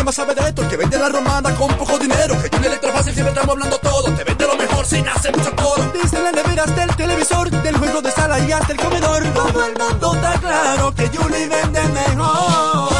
Que 0.00 0.04
más 0.04 0.14
sabe 0.14 0.34
de 0.34 0.48
esto, 0.48 0.62
el 0.62 0.68
que 0.68 0.76
vende 0.78 0.98
la 0.98 1.10
romana 1.10 1.54
con 1.56 1.68
poco 1.76 1.98
dinero. 1.98 2.34
Que 2.40 2.48
Julie 2.48 2.68
Electrofácil 2.68 3.12
siempre 3.12 3.34
estamos 3.34 3.54
hablando 3.54 3.78
todo. 3.78 4.04
Te 4.14 4.24
vende 4.24 4.46
lo 4.46 4.56
mejor 4.56 4.86
sin 4.86 5.06
hacer 5.06 5.36
mucho 5.36 5.54
coro. 5.54 5.92
Desde 5.92 6.22
la 6.22 6.32
nevera 6.32 6.64
hasta 6.64 6.84
el 6.84 6.96
televisor, 6.96 7.50
del 7.50 7.76
juego 7.76 8.00
de 8.00 8.10
sala 8.10 8.38
y 8.38 8.50
hasta 8.50 8.72
el 8.72 8.78
comedor. 8.78 9.22
Todo 9.34 9.66
el 9.66 9.78
mundo 9.78 10.14
está 10.14 10.40
claro 10.40 10.94
que 10.94 11.08
Julie 11.08 11.48
vende 11.48 11.82
mejor. 11.88 12.99